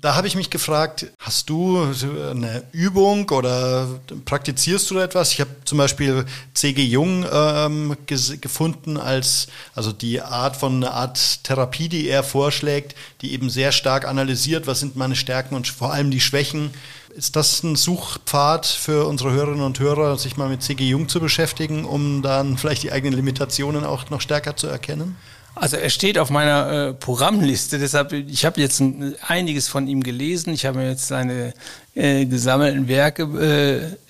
da 0.00 0.14
habe 0.14 0.28
ich 0.28 0.36
mich 0.36 0.50
gefragt, 0.50 1.06
hast 1.18 1.50
du 1.50 1.82
eine 2.30 2.62
Übung 2.70 3.28
oder 3.30 3.88
praktizierst 4.24 4.88
du 4.90 4.98
etwas? 4.98 5.32
Ich 5.32 5.40
habe 5.40 5.50
zum 5.64 5.78
Beispiel 5.78 6.24
C.G. 6.54 6.82
Jung 6.84 7.26
ähm, 7.32 7.96
gefunden 8.06 8.98
als, 8.98 9.48
also 9.74 9.90
die 9.90 10.20
Art 10.20 10.56
von 10.56 10.76
einer 10.76 10.94
Art 10.94 11.42
Therapie, 11.42 11.88
die 11.88 12.08
er 12.08 12.22
vorschlägt, 12.22 12.94
die 13.22 13.32
eben 13.32 13.50
sehr 13.50 13.72
stark 13.72 14.06
analysiert, 14.06 14.68
was 14.68 14.78
sind 14.78 14.94
meine 14.94 15.16
Stärken 15.16 15.56
und 15.56 15.66
vor 15.66 15.92
allem 15.92 16.12
die 16.12 16.20
Schwächen. 16.20 16.70
Ist 17.16 17.34
das 17.34 17.62
ein 17.62 17.76
Suchpfad 17.76 18.66
für 18.66 19.06
unsere 19.06 19.32
Hörerinnen 19.32 19.64
und 19.64 19.80
Hörer, 19.80 20.18
sich 20.18 20.36
mal 20.36 20.50
mit 20.50 20.62
C.G. 20.62 20.86
Jung 20.86 21.08
zu 21.08 21.18
beschäftigen, 21.18 21.86
um 21.86 22.20
dann 22.20 22.58
vielleicht 22.58 22.82
die 22.82 22.92
eigenen 22.92 23.14
Limitationen 23.14 23.84
auch 23.84 24.10
noch 24.10 24.20
stärker 24.20 24.54
zu 24.54 24.66
erkennen? 24.66 25.16
Also 25.54 25.78
er 25.78 25.88
steht 25.88 26.18
auf 26.18 26.28
meiner 26.28 26.70
äh, 26.70 26.92
Programmliste, 26.92 27.78
deshalb, 27.78 28.12
ich 28.12 28.44
habe 28.44 28.60
jetzt 28.60 28.80
ein, 28.80 29.14
einiges 29.26 29.66
von 29.66 29.88
ihm 29.88 30.02
gelesen. 30.02 30.52
Ich 30.52 30.66
habe 30.66 30.82
jetzt 30.82 31.06
seine 31.06 31.54
äh, 31.96 32.26
gesammelten 32.26 32.88
Werke 32.88 33.22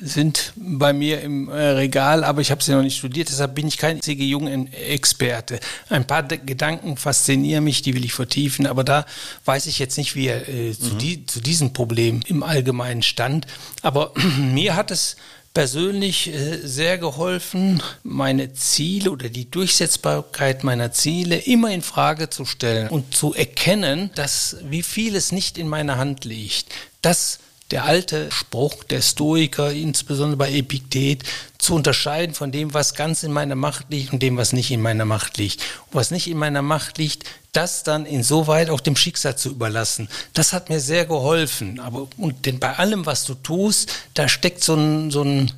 äh, 0.00 0.04
sind 0.04 0.52
bei 0.56 0.92
mir 0.92 1.20
im 1.22 1.48
äh, 1.48 1.68
Regal, 1.68 2.24
aber 2.24 2.40
ich 2.40 2.50
habe 2.50 2.62
sie 2.62 2.72
noch 2.72 2.82
nicht 2.82 2.98
studiert, 2.98 3.28
deshalb 3.28 3.54
bin 3.54 3.68
ich 3.68 3.78
kein 3.78 4.02
C.G. 4.02 4.24
Jung-Experte. 4.24 5.60
Ein 5.88 6.04
paar 6.04 6.24
De 6.24 6.38
Gedanken 6.44 6.96
faszinieren 6.96 7.62
mich, 7.62 7.82
die 7.82 7.94
will 7.94 8.04
ich 8.04 8.12
vertiefen, 8.12 8.66
aber 8.66 8.82
da 8.82 9.06
weiß 9.44 9.66
ich 9.66 9.78
jetzt 9.78 9.98
nicht, 9.98 10.16
wie 10.16 10.26
er 10.26 10.48
äh, 10.48 10.76
zu, 10.76 10.94
mhm. 10.94 10.98
die, 10.98 11.26
zu 11.26 11.40
diesem 11.40 11.72
Problem 11.72 12.20
im 12.26 12.42
Allgemeinen 12.42 13.04
stand. 13.04 13.46
Aber 13.82 14.12
mir 14.52 14.74
hat 14.74 14.90
es 14.90 15.16
persönlich 15.54 16.34
äh, 16.34 16.58
sehr 16.66 16.98
geholfen, 16.98 17.82
meine 18.02 18.52
Ziele 18.52 19.12
oder 19.12 19.28
die 19.28 19.48
Durchsetzbarkeit 19.48 20.64
meiner 20.64 20.90
Ziele 20.90 21.36
immer 21.36 21.70
in 21.70 21.82
Frage 21.82 22.30
zu 22.30 22.44
stellen 22.44 22.88
und 22.88 23.14
zu 23.14 23.32
erkennen, 23.32 24.10
dass 24.16 24.56
wie 24.68 24.82
vieles 24.82 25.30
nicht 25.30 25.56
in 25.56 25.68
meiner 25.68 25.98
Hand 25.98 26.24
liegt. 26.24 26.74
Das 27.00 27.38
der 27.70 27.84
alte 27.84 28.30
Spruch 28.30 28.84
der 28.84 29.02
Stoiker, 29.02 29.72
insbesondere 29.72 30.36
bei 30.36 30.52
Epiktet, 30.52 31.24
zu 31.58 31.74
unterscheiden 31.74 32.34
von 32.34 32.52
dem, 32.52 32.74
was 32.74 32.94
ganz 32.94 33.22
in 33.22 33.32
meiner 33.32 33.56
Macht 33.56 33.86
liegt 33.90 34.12
und 34.12 34.22
dem, 34.22 34.36
was 34.36 34.52
nicht 34.52 34.70
in 34.70 34.82
meiner 34.82 35.04
Macht 35.04 35.36
liegt. 35.38 35.60
Und 35.90 35.94
was 35.94 36.10
nicht 36.10 36.28
in 36.28 36.38
meiner 36.38 36.62
Macht 36.62 36.98
liegt, 36.98 37.24
das 37.52 37.82
dann 37.82 38.06
insoweit 38.06 38.70
auch 38.70 38.80
dem 38.80 38.94
Schicksal 38.94 39.36
zu 39.36 39.50
überlassen. 39.50 40.08
Das 40.32 40.52
hat 40.52 40.68
mir 40.68 40.80
sehr 40.80 41.06
geholfen. 41.06 41.80
Aber 41.80 42.06
und 42.16 42.46
denn 42.46 42.60
bei 42.60 42.76
allem, 42.76 43.06
was 43.06 43.24
du 43.24 43.34
tust, 43.34 43.92
da 44.14 44.28
steckt 44.28 44.62
so 44.62 44.74
ein, 44.74 45.10
so 45.10 45.22
ein 45.22 45.52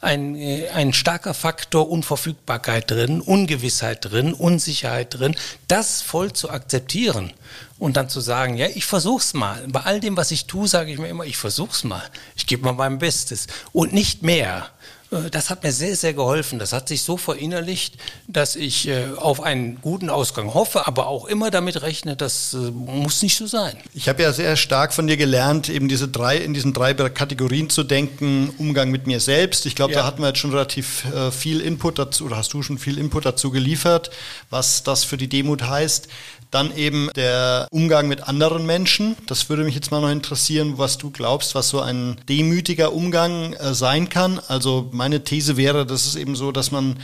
ein, 0.00 0.34
äh, 0.34 0.68
ein 0.70 0.92
starker 0.92 1.34
Faktor 1.34 1.90
Unverfügbarkeit 1.90 2.90
drin, 2.90 3.20
Ungewissheit 3.20 4.06
drin, 4.06 4.32
Unsicherheit 4.32 5.18
drin, 5.18 5.36
das 5.68 6.00
voll 6.00 6.32
zu 6.32 6.48
akzeptieren 6.50 7.32
und 7.80 7.96
dann 7.96 8.08
zu 8.08 8.20
sagen, 8.20 8.56
ja, 8.56 8.68
ich 8.72 8.84
versuch's 8.84 9.34
mal. 9.34 9.66
Bei 9.66 9.80
all 9.80 9.98
dem, 9.98 10.16
was 10.16 10.30
ich 10.30 10.46
tue, 10.46 10.68
sage 10.68 10.92
ich 10.92 10.98
mir 10.98 11.08
immer, 11.08 11.24
ich 11.24 11.38
versuch's 11.38 11.82
mal. 11.82 12.02
Ich 12.36 12.46
gebe 12.46 12.62
mal 12.64 12.74
mein 12.74 12.98
Bestes 12.98 13.48
und 13.72 13.92
nicht 13.92 14.22
mehr. 14.22 14.70
Äh, 15.10 15.30
das 15.30 15.50
hat 15.50 15.62
mir 15.62 15.72
sehr, 15.72 15.96
sehr 15.96 16.14
geholfen. 16.14 16.58
Das 16.58 16.72
hat 16.72 16.88
sich 16.88 17.02
so 17.02 17.16
verinnerlicht, 17.16 17.96
dass 18.28 18.56
ich 18.56 18.88
äh, 18.88 19.06
auf 19.16 19.42
einen 19.42 19.80
guten 19.80 20.10
Ausgang 20.10 20.54
hoffe, 20.54 20.86
aber 20.86 21.06
auch 21.06 21.24
immer 21.26 21.50
damit 21.50 21.82
rechne, 21.82 22.16
das 22.16 22.54
äh, 22.54 22.70
muss 22.70 23.22
nicht 23.22 23.36
so 23.36 23.46
sein. 23.46 23.76
Ich 23.94 24.08
habe 24.08 24.22
ja 24.22 24.32
sehr 24.32 24.56
stark 24.56 24.92
von 24.92 25.06
dir 25.06 25.16
gelernt, 25.16 25.68
eben 25.68 25.88
diese 25.88 26.08
drei, 26.08 26.36
in 26.36 26.54
diesen 26.54 26.72
drei 26.72 26.92
Kategorien 26.92 27.70
zu 27.70 27.82
denken, 27.82 28.52
Umgang 28.58 28.90
mit 28.90 29.06
mir 29.06 29.20
selbst. 29.20 29.66
Ich 29.66 29.74
glaube, 29.74 29.94
ja. 29.94 30.00
da 30.00 30.06
hatten 30.06 30.20
wir 30.20 30.28
jetzt 30.28 30.38
schon 30.38 30.50
relativ 30.50 31.04
viel 31.32 31.60
Input 31.60 31.98
dazu, 31.98 32.26
oder 32.26 32.36
hast 32.36 32.52
du 32.52 32.62
schon 32.62 32.78
viel 32.78 32.98
Input 32.98 33.24
dazu 33.24 33.50
geliefert, 33.50 34.10
was 34.50 34.82
das 34.82 35.04
für 35.04 35.16
die 35.16 35.28
Demut 35.28 35.62
heißt. 35.62 36.08
Dann 36.50 36.74
eben 36.76 37.10
der 37.14 37.68
Umgang 37.70 38.08
mit 38.08 38.28
anderen 38.28 38.66
Menschen. 38.66 39.16
Das 39.26 39.48
würde 39.48 39.64
mich 39.64 39.74
jetzt 39.74 39.90
mal 39.90 40.00
noch 40.00 40.10
interessieren, 40.10 40.74
was 40.76 40.98
du 40.98 41.10
glaubst, 41.10 41.54
was 41.54 41.68
so 41.68 41.80
ein 41.80 42.16
demütiger 42.28 42.92
Umgang 42.92 43.52
äh, 43.54 43.74
sein 43.74 44.08
kann. 44.08 44.40
Also 44.48 44.88
meine 44.92 45.22
These 45.22 45.56
wäre, 45.56 45.86
das 45.86 46.06
ist 46.06 46.16
eben 46.16 46.34
so, 46.34 46.50
dass 46.52 46.70
man 46.70 46.96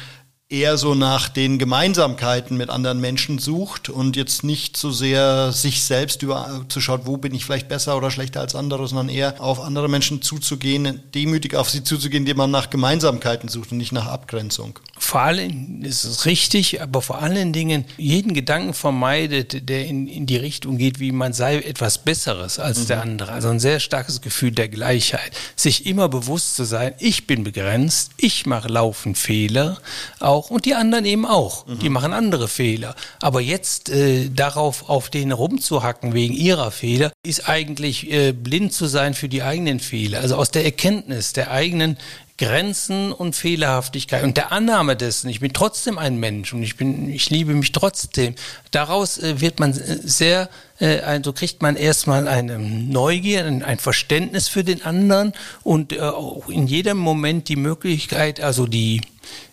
eher 0.49 0.79
so 0.79 0.95
nach 0.95 1.29
den 1.29 1.59
Gemeinsamkeiten 1.59 2.57
mit 2.57 2.71
anderen 2.71 3.01
Menschen 3.01 3.41
sucht 3.41 3.89
und 3.89 4.15
jetzt 4.15 4.45
nicht 4.45 4.77
so 4.77 4.93
sehr 4.93 5.51
sich 5.51 5.83
selbst 5.83 6.23
über 6.23 6.65
zu 6.69 6.81
schaut, 6.81 7.05
wo 7.05 7.17
bin 7.17 7.35
ich 7.35 7.45
vielleicht 7.45 7.69
besser 7.69 7.97
oder 7.97 8.13
schlechter 8.13 8.43
als 8.43 8.55
andere, 8.55 8.87
sondern 8.87 9.09
eher 9.09 9.41
auf 9.41 9.61
andere 9.61 9.89
Menschen 9.89 10.23
zuzugehen, 10.23 11.03
demütig 11.17 11.57
auf 11.57 11.69
sie 11.69 11.83
zuzugehen, 11.83 12.23
indem 12.23 12.37
man 12.37 12.53
nach 12.53 12.71
Gemeinsamkeiten 12.71 13.49
sucht 13.49 13.73
und 13.73 13.79
nicht 13.79 13.91
nach 13.91 14.07
Abgrenzung. 14.07 14.79
Vor 14.97 15.23
allem 15.23 15.83
ist 15.83 16.05
es 16.05 16.27
richtig, 16.27 16.81
aber 16.81 17.03
vor 17.03 17.21
allen 17.21 17.53
Dingen 17.53 17.85
jeden 17.97 18.33
Gedanken 18.33 18.73
vermeidet, 18.73 19.69
der 19.69 19.87
in, 19.87 20.07
in 20.07 20.27
die 20.27 20.37
Richtung 20.37 20.79
geht, 20.79 21.01
wie 21.01 21.11
man 21.11 21.33
sei 21.33 21.57
etwas 21.57 21.99
Besseres 21.99 22.61
als 22.61 22.81
mhm. 22.81 22.87
der 22.87 23.03
andere. 23.03 23.33
Also 23.33 23.49
ein 23.49 23.59
sehr 23.59 23.81
starkes 23.81 24.21
Gefühl 24.21 24.53
der 24.53 24.69
Gleichheit. 24.69 25.33
Sich 25.57 25.87
immer 25.87 26.09
bewusst 26.09 26.55
zu 26.55 26.63
sein, 26.63 26.95
ich 27.01 27.27
bin 27.27 27.43
begrenzt, 27.43 28.13
ich 28.17 28.47
mache 28.47 28.69
laufend 28.69 29.19
Fehler, 29.19 29.79
auch 30.21 30.36
auch 30.37 30.51
und 30.51 30.65
die 30.65 30.75
anderen 30.75 31.05
eben 31.05 31.27
auch. 31.27 31.67
Mhm. 31.67 31.79
Die 31.79 31.89
machen 31.89 32.13
andere 32.13 32.49
Fehler. 32.49 32.95
Aber 33.21 33.41
jetzt 33.41 33.89
äh, 33.89 34.29
darauf 34.29 34.89
auf 34.89 35.11
denen 35.11 35.33
rumzuhacken 35.33 36.13
wegen 36.13 36.35
ihrer 36.35 36.71
Fehler, 36.71 37.11
ist 37.25 37.49
eigentlich 37.49 38.11
äh, 38.11 38.33
blind 38.33 38.73
zu 38.73 38.87
sein 38.87 39.15
für 39.15 39.29
die 39.29 39.43
eigenen 39.43 39.81
Fehler. 39.81 40.21
Also 40.21 40.37
aus 40.37 40.51
der 40.51 40.65
Erkenntnis 40.65 41.33
der 41.33 41.51
eigenen 41.51 41.97
Grenzen 42.39 43.13
und 43.13 43.35
Fehlerhaftigkeit 43.35 44.23
und 44.23 44.37
der 44.37 44.53
Annahme 44.53 44.95
dessen, 44.95 45.31
ich 45.31 45.41
bin 45.41 45.53
trotzdem 45.55 45.97
ein 45.97 46.19
Mensch 46.19 46.53
und 46.53 46.63
ich 46.63 46.77
bin, 46.77 47.09
ich 47.09 47.31
liebe 47.31 47.55
mich 47.55 47.73
trotzdem. 47.73 48.35
Daraus 48.71 49.17
äh, 49.19 49.41
wird 49.41 49.59
man 49.59 49.73
äh, 49.73 49.99
sehr, 50.05 50.51
äh, 50.79 50.99
also 51.01 51.33
kriegt 51.33 51.63
man 51.63 51.77
erstmal 51.77 52.29
eine 52.29 52.59
Neugier, 52.59 53.47
ein, 53.47 53.79
Verständnis 53.79 54.49
für 54.49 54.65
den 54.65 54.83
anderen 54.83 55.33
und 55.63 55.93
äh, 55.93 56.01
auch 56.01 56.49
in 56.49 56.67
jedem 56.67 56.99
Moment 56.99 57.49
die 57.49 57.57
Möglichkeit, 57.57 58.41
also 58.41 58.67
die 58.67 59.01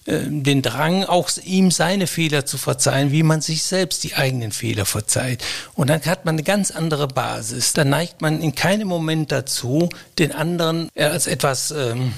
äh, 0.06 0.20
den 0.28 0.62
Drang, 0.62 1.06
auch 1.06 1.30
ihm 1.46 1.72
seine 1.72 2.08
Fehler 2.08 2.46
zu 2.46 2.58
verzeihen, 2.58 3.14
wie 3.14 3.24
man 3.24 3.40
sich 3.40 3.64
selbst 3.64 4.04
die 4.04 4.16
eigenen 4.16 4.52
Fehler 4.52 4.86
verzeiht. 4.86 5.42
Und 5.76 5.90
dann 5.90 6.02
hat 6.02 6.26
man 6.26 6.36
eine 6.36 6.44
ganz 6.44 6.72
andere 6.72 7.08
Basis. 7.08 7.72
Da 7.72 7.86
neigt 7.86 8.22
man 8.22 8.42
in 8.42 8.54
keinem 8.54 8.90
Moment 8.90 9.32
dazu, 9.32 9.88
den 10.20 10.34
anderen 10.34 10.90
äh, 10.96 11.06
als 11.06 11.28
etwas 11.28 11.72
ähm, 11.72 12.14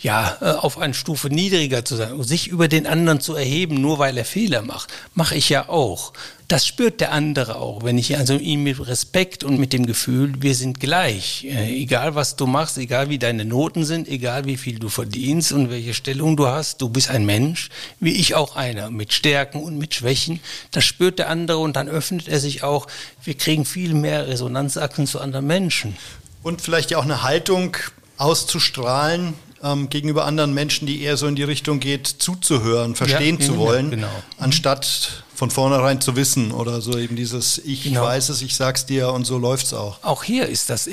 ja, 0.00 0.36
äh, 0.40 0.50
auf 0.50 0.78
eine 0.78 0.94
Stufe 0.94 1.28
niedriger 1.28 1.84
zu 1.84 1.96
sein 1.96 2.12
und 2.12 2.24
sich 2.24 2.46
über 2.46 2.68
den 2.68 2.86
anderen 2.86 3.20
zu 3.20 3.34
erheben, 3.34 3.80
nur 3.80 3.98
weil 3.98 4.16
er 4.16 4.24
Fehler 4.24 4.62
macht, 4.62 4.92
mache 5.14 5.34
ich 5.34 5.48
ja 5.48 5.68
auch. 5.68 6.12
Das 6.46 6.66
spürt 6.66 7.00
der 7.00 7.12
andere 7.12 7.56
auch, 7.56 7.82
wenn 7.82 7.98
ich 7.98 8.16
also 8.16 8.38
ihm 8.38 8.62
mit 8.62 8.86
Respekt 8.86 9.44
und 9.44 9.58
mit 9.58 9.72
dem 9.72 9.84
Gefühl, 9.84 10.34
wir 10.40 10.54
sind 10.54 10.78
gleich, 10.78 11.44
äh, 11.44 11.68
egal 11.82 12.14
was 12.14 12.36
du 12.36 12.46
machst, 12.46 12.78
egal 12.78 13.10
wie 13.10 13.18
deine 13.18 13.44
Noten 13.44 13.84
sind, 13.84 14.08
egal 14.08 14.44
wie 14.44 14.56
viel 14.56 14.78
du 14.78 14.88
verdienst 14.88 15.52
und 15.52 15.68
welche 15.68 15.94
Stellung 15.94 16.36
du 16.36 16.46
hast, 16.46 16.80
du 16.80 16.88
bist 16.88 17.10
ein 17.10 17.26
Mensch, 17.26 17.68
wie 17.98 18.12
ich 18.12 18.36
auch 18.36 18.54
einer, 18.54 18.90
mit 18.90 19.12
Stärken 19.12 19.60
und 19.62 19.78
mit 19.78 19.94
Schwächen. 19.94 20.40
Das 20.70 20.84
spürt 20.84 21.18
der 21.18 21.28
andere 21.28 21.58
und 21.58 21.74
dann 21.74 21.88
öffnet 21.88 22.28
er 22.28 22.38
sich 22.38 22.62
auch. 22.62 22.86
Wir 23.24 23.34
kriegen 23.34 23.64
viel 23.64 23.94
mehr 23.94 24.28
Resonanzachsen 24.28 25.08
zu 25.08 25.20
anderen 25.20 25.46
Menschen. 25.46 25.96
Und 26.44 26.62
vielleicht 26.62 26.92
ja 26.92 26.98
auch 26.98 27.04
eine 27.04 27.24
Haltung 27.24 27.76
auszustrahlen, 28.16 29.34
ähm, 29.62 29.88
gegenüber 29.88 30.24
anderen 30.24 30.54
Menschen, 30.54 30.86
die 30.86 31.02
eher 31.02 31.16
so 31.16 31.26
in 31.26 31.36
die 31.36 31.42
Richtung 31.44 31.80
geht, 31.80 32.06
zuzuhören, 32.06 32.94
verstehen 32.94 33.38
ja, 33.40 33.46
zu 33.46 33.56
wollen, 33.56 33.90
genau. 33.90 34.08
anstatt 34.38 35.24
von 35.38 35.52
vornherein 35.52 36.00
zu 36.00 36.16
wissen 36.16 36.50
oder 36.50 36.80
so 36.80 36.98
eben 36.98 37.14
dieses 37.14 37.58
Ich 37.58 37.84
genau. 37.84 38.02
weiß 38.02 38.28
es, 38.30 38.42
ich 38.42 38.56
sag's 38.56 38.86
dir 38.86 39.12
und 39.12 39.24
so 39.24 39.38
läuft's 39.38 39.72
auch. 39.72 40.02
Auch 40.02 40.24
hier 40.24 40.48
ist 40.48 40.68
das 40.68 40.90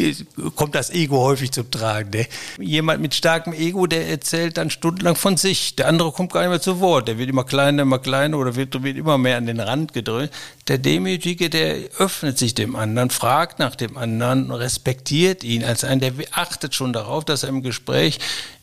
kommt 0.54 0.76
das 0.76 0.90
Ego 0.90 1.18
häufig 1.18 1.50
zum 1.50 1.68
Tragen. 1.68 2.10
Ne? 2.10 2.26
Jemand 2.60 3.02
mit 3.02 3.16
starkem 3.16 3.52
Ego, 3.52 3.88
der 3.88 4.08
erzählt 4.08 4.56
dann 4.56 4.70
stundenlang 4.70 5.16
von 5.16 5.36
sich. 5.36 5.74
Der 5.74 5.88
andere 5.88 6.12
kommt 6.12 6.32
gar 6.32 6.42
nicht 6.42 6.50
mehr 6.50 6.60
zu 6.60 6.78
Wort. 6.78 7.08
Der 7.08 7.18
wird 7.18 7.28
immer 7.28 7.42
kleiner, 7.42 7.82
immer 7.82 7.98
kleiner 7.98 8.38
oder 8.38 8.54
wird, 8.54 8.80
wird 8.84 8.96
immer 8.96 9.18
mehr 9.18 9.36
an 9.36 9.46
den 9.46 9.58
Rand 9.58 9.92
gedrückt. 9.92 10.32
Der 10.68 10.76
Demütige, 10.76 11.48
der 11.48 11.76
öffnet 11.96 12.36
sich 12.36 12.54
dem 12.54 12.76
anderen, 12.76 13.08
fragt 13.08 13.58
nach 13.58 13.74
dem 13.74 13.96
anderen, 13.96 14.50
respektiert 14.50 15.42
ihn 15.42 15.64
als 15.64 15.82
einen, 15.82 16.00
der 16.00 16.12
achtet 16.32 16.74
schon 16.74 16.92
darauf, 16.92 17.24
dass 17.24 17.42
er 17.42 17.48
im 17.48 17.62
Gespräch 17.62 18.18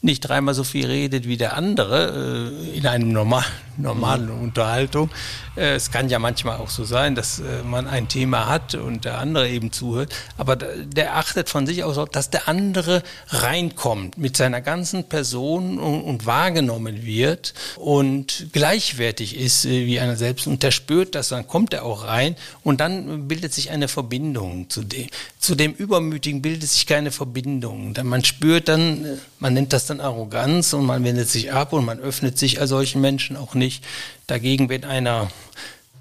nicht 0.05 0.21
dreimal 0.21 0.53
so 0.53 0.63
viel 0.63 0.85
redet 0.85 1.27
wie 1.27 1.35
der 1.35 1.57
andere 1.57 2.51
äh, 2.53 2.77
in 2.77 2.85
einem 2.85 3.11
normal, 3.11 3.43
normalen. 3.75 4.29
Unterhaltung. 4.29 5.09
Äh, 5.57 5.75
es 5.75 5.91
kann 5.91 6.09
ja 6.09 6.19
manchmal 6.19 6.57
auch 6.57 6.69
so 6.69 6.85
sein, 6.85 7.15
dass 7.15 7.39
äh, 7.39 7.63
man 7.63 7.87
ein 7.87 8.07
Thema 8.07 8.47
hat 8.47 8.75
und 8.75 9.05
der 9.05 9.17
andere 9.17 9.49
eben 9.49 9.71
zuhört, 9.71 10.13
aber 10.37 10.55
der 10.55 11.17
achtet 11.17 11.49
von 11.49 11.65
sich 11.65 11.83
aus, 11.83 11.99
dass 12.11 12.29
der 12.29 12.47
andere 12.47 13.01
reinkommt 13.29 14.17
mit 14.17 14.37
seiner 14.37 14.61
ganzen 14.61 15.05
Person 15.05 15.79
und, 15.79 16.01
und 16.01 16.25
wahrgenommen 16.25 17.03
wird 17.03 17.53
und 17.77 18.47
gleichwertig 18.53 19.37
ist 19.37 19.65
äh, 19.65 19.85
wie 19.85 19.99
einer 19.99 20.15
selbst 20.15 20.45
und 20.47 20.61
der 20.61 20.71
spürt 20.71 21.15
das, 21.15 21.29
dann 21.29 21.47
kommt 21.47 21.73
er 21.73 21.83
auch 21.83 21.94
rein 22.03 22.35
und 22.63 22.79
dann 22.79 23.27
bildet 23.27 23.53
sich 23.53 23.71
eine 23.71 23.87
Verbindung 23.87 24.69
zu 24.69 24.83
dem. 24.83 25.07
Zu 25.39 25.55
dem 25.55 25.73
Übermütigen 25.73 26.41
bildet 26.41 26.69
sich 26.69 26.85
keine 26.85 27.11
Verbindung. 27.11 27.95
Man 28.03 28.23
spürt 28.23 28.67
dann, 28.67 29.19
man 29.39 29.53
nennt 29.53 29.73
das 29.73 29.85
dann 29.85 29.95
dann 29.95 30.05
Arroganz 30.05 30.73
und 30.73 30.85
man 30.85 31.03
wendet 31.03 31.29
sich 31.29 31.51
ab 31.51 31.73
und 31.73 31.85
man 31.85 31.99
öffnet 31.99 32.37
sich 32.37 32.59
solchen 32.67 33.01
Menschen 33.01 33.37
auch 33.37 33.53
nicht. 33.55 33.83
Dagegen, 34.27 34.69
wenn 34.69 34.83
einer 34.83 35.29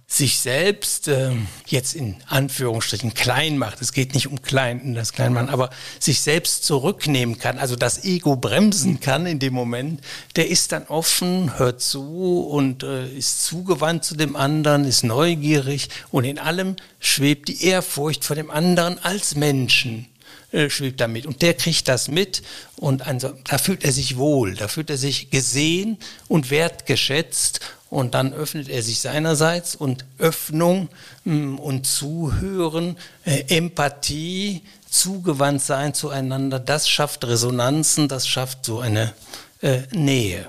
sich 0.07 0.39
selbst 0.39 1.09
äh, 1.09 1.33
jetzt 1.67 1.95
in 1.95 2.17
Anführungsstrichen 2.27 3.15
klein 3.15 3.59
macht. 3.59 3.81
Es 3.81 3.93
geht 3.93 4.15
nicht 4.15 4.29
um 4.29 4.43
klein, 4.43 4.95
das 4.95 5.13
Kleinmachen, 5.13 5.49
aber 5.49 5.71
sich 5.99 6.21
selbst 6.21 6.65
zurücknehmen 6.65 7.39
kann, 7.39 7.59
also 7.59 7.75
das 7.75 8.05
Ego 8.05 8.37
bremsen 8.37 9.01
kann 9.01 9.27
in 9.27 9.39
dem 9.39 9.55
Moment, 9.55 10.01
der 10.37 10.49
ist 10.49 10.73
dann 10.73 10.85
offen, 10.85 11.59
hört 11.59 11.81
zu 11.81 12.43
und 12.43 12.83
äh, 12.83 13.09
ist 13.09 13.45
zugewandt 13.45 14.05
zu 14.05 14.15
dem 14.15 14.37
anderen, 14.37 14.85
ist 14.85 15.05
neugierig 15.05 15.89
und 16.11 16.25
in 16.25 16.39
allem 16.39 16.77
schwebt 17.01 17.49
die 17.49 17.65
Ehrfurcht 17.65 18.25
vor 18.25 18.37
dem 18.37 18.51
anderen 18.51 19.03
als 19.03 19.35
Menschen 19.35 20.07
äh, 20.55 20.71
schwebt 20.71 21.01
damit. 21.01 21.27
Und 21.27 21.43
der 21.43 21.55
kriegt 21.55 21.89
das 21.89 22.09
mit 22.09 22.43
und 22.77 23.07
also, 23.07 23.33
da 23.45 23.59
fühlt 23.59 23.85
er 23.85 23.93
sich 23.93 24.17
wohl, 24.17 24.55
da 24.55 24.69
fühlt 24.69 24.89
er 24.89 24.97
sich 24.97 25.31
gesehen 25.31 25.99
und 26.29 26.51
wertgeschätzt 26.51 27.61
und 27.91 28.15
dann 28.15 28.33
öffnet 28.33 28.69
er 28.69 28.83
sich 28.83 29.01
seinerseits 29.01 29.75
und 29.75 30.05
Öffnung 30.19 30.89
mh, 31.25 31.35
mm, 31.35 31.59
und 31.59 31.87
Zuhören, 31.87 32.97
äh, 33.25 33.45
Empathie, 33.49 34.63
zugewandt 34.89 35.61
sein 35.61 35.93
zueinander, 35.93 36.61
das 36.61 36.89
schafft 36.89 37.25
Resonanzen, 37.25 38.07
das 38.07 38.29
schafft 38.29 38.65
so 38.65 38.79
eine 38.79 39.13
äh, 39.61 39.81
Nähe. 39.93 40.47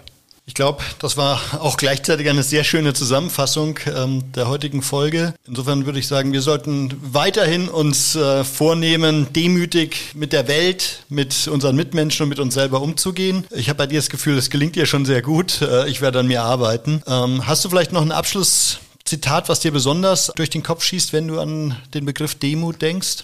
Ich 0.48 0.54
glaube, 0.54 0.84
das 1.00 1.18
war 1.18 1.42
auch 1.60 1.76
gleichzeitig 1.76 2.30
eine 2.30 2.44
sehr 2.44 2.64
schöne 2.64 2.94
Zusammenfassung 2.94 3.80
ähm, 3.88 4.32
der 4.34 4.48
heutigen 4.48 4.84
Folge. 4.84 5.34
Insofern 5.48 5.88
würde 5.88 5.98
ich 5.98 6.08
sagen, 6.08 6.34
wir 6.34 6.44
sollten 6.44 6.94
weiterhin 7.02 7.68
uns 7.68 8.16
äh, 8.16 8.44
vornehmen, 8.44 9.28
demütig 9.34 10.12
mit 10.14 10.34
der 10.34 10.48
Welt, 10.48 11.04
mit 11.10 11.48
unseren 11.48 11.76
Mitmenschen 11.76 12.24
und 12.24 12.30
mit 12.30 12.40
uns 12.40 12.54
selber 12.54 12.82
umzugehen. 12.82 13.46
Ich 13.50 13.70
habe 13.70 13.78
bei 13.78 13.88
dir 13.88 13.98
das 13.98 14.10
Gefühl, 14.10 14.36
das 14.36 14.52
gelingt 14.52 14.76
dir 14.76 14.86
schon 14.86 15.06
sehr 15.06 15.24
gut. 15.24 15.62
Äh, 15.64 15.90
ich 15.90 16.02
werde 16.02 16.20
an 16.20 16.28
mir 16.28 16.44
arbeiten. 16.44 17.02
Ähm, 17.08 17.48
hast 17.48 17.66
du 17.66 17.70
vielleicht 17.70 17.92
noch 17.92 18.04
ein 18.04 18.12
Abschlusszitat, 18.12 19.50
was 19.50 19.62
dir 19.62 19.72
besonders 19.72 20.32
durch 20.36 20.52
den 20.52 20.62
Kopf 20.62 20.84
schießt, 20.84 21.12
wenn 21.12 21.28
du 21.28 21.40
an 21.40 21.76
den 21.96 22.06
Begriff 22.06 22.36
Demut 22.36 22.84
denkst? 22.84 23.24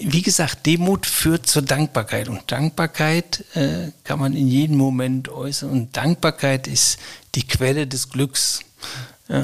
Wie 0.00 0.22
gesagt, 0.22 0.66
Demut 0.66 1.06
führt 1.06 1.46
zur 1.46 1.62
Dankbarkeit. 1.62 2.28
Und 2.28 2.50
Dankbarkeit 2.50 3.44
äh, 3.54 3.90
kann 4.04 4.18
man 4.18 4.34
in 4.34 4.48
jedem 4.48 4.76
Moment 4.76 5.28
äußern. 5.28 5.70
Und 5.70 5.96
Dankbarkeit 5.96 6.66
ist 6.66 6.98
die 7.34 7.46
Quelle 7.46 7.86
des 7.86 8.10
Glücks. 8.10 8.60
Äh, 9.28 9.42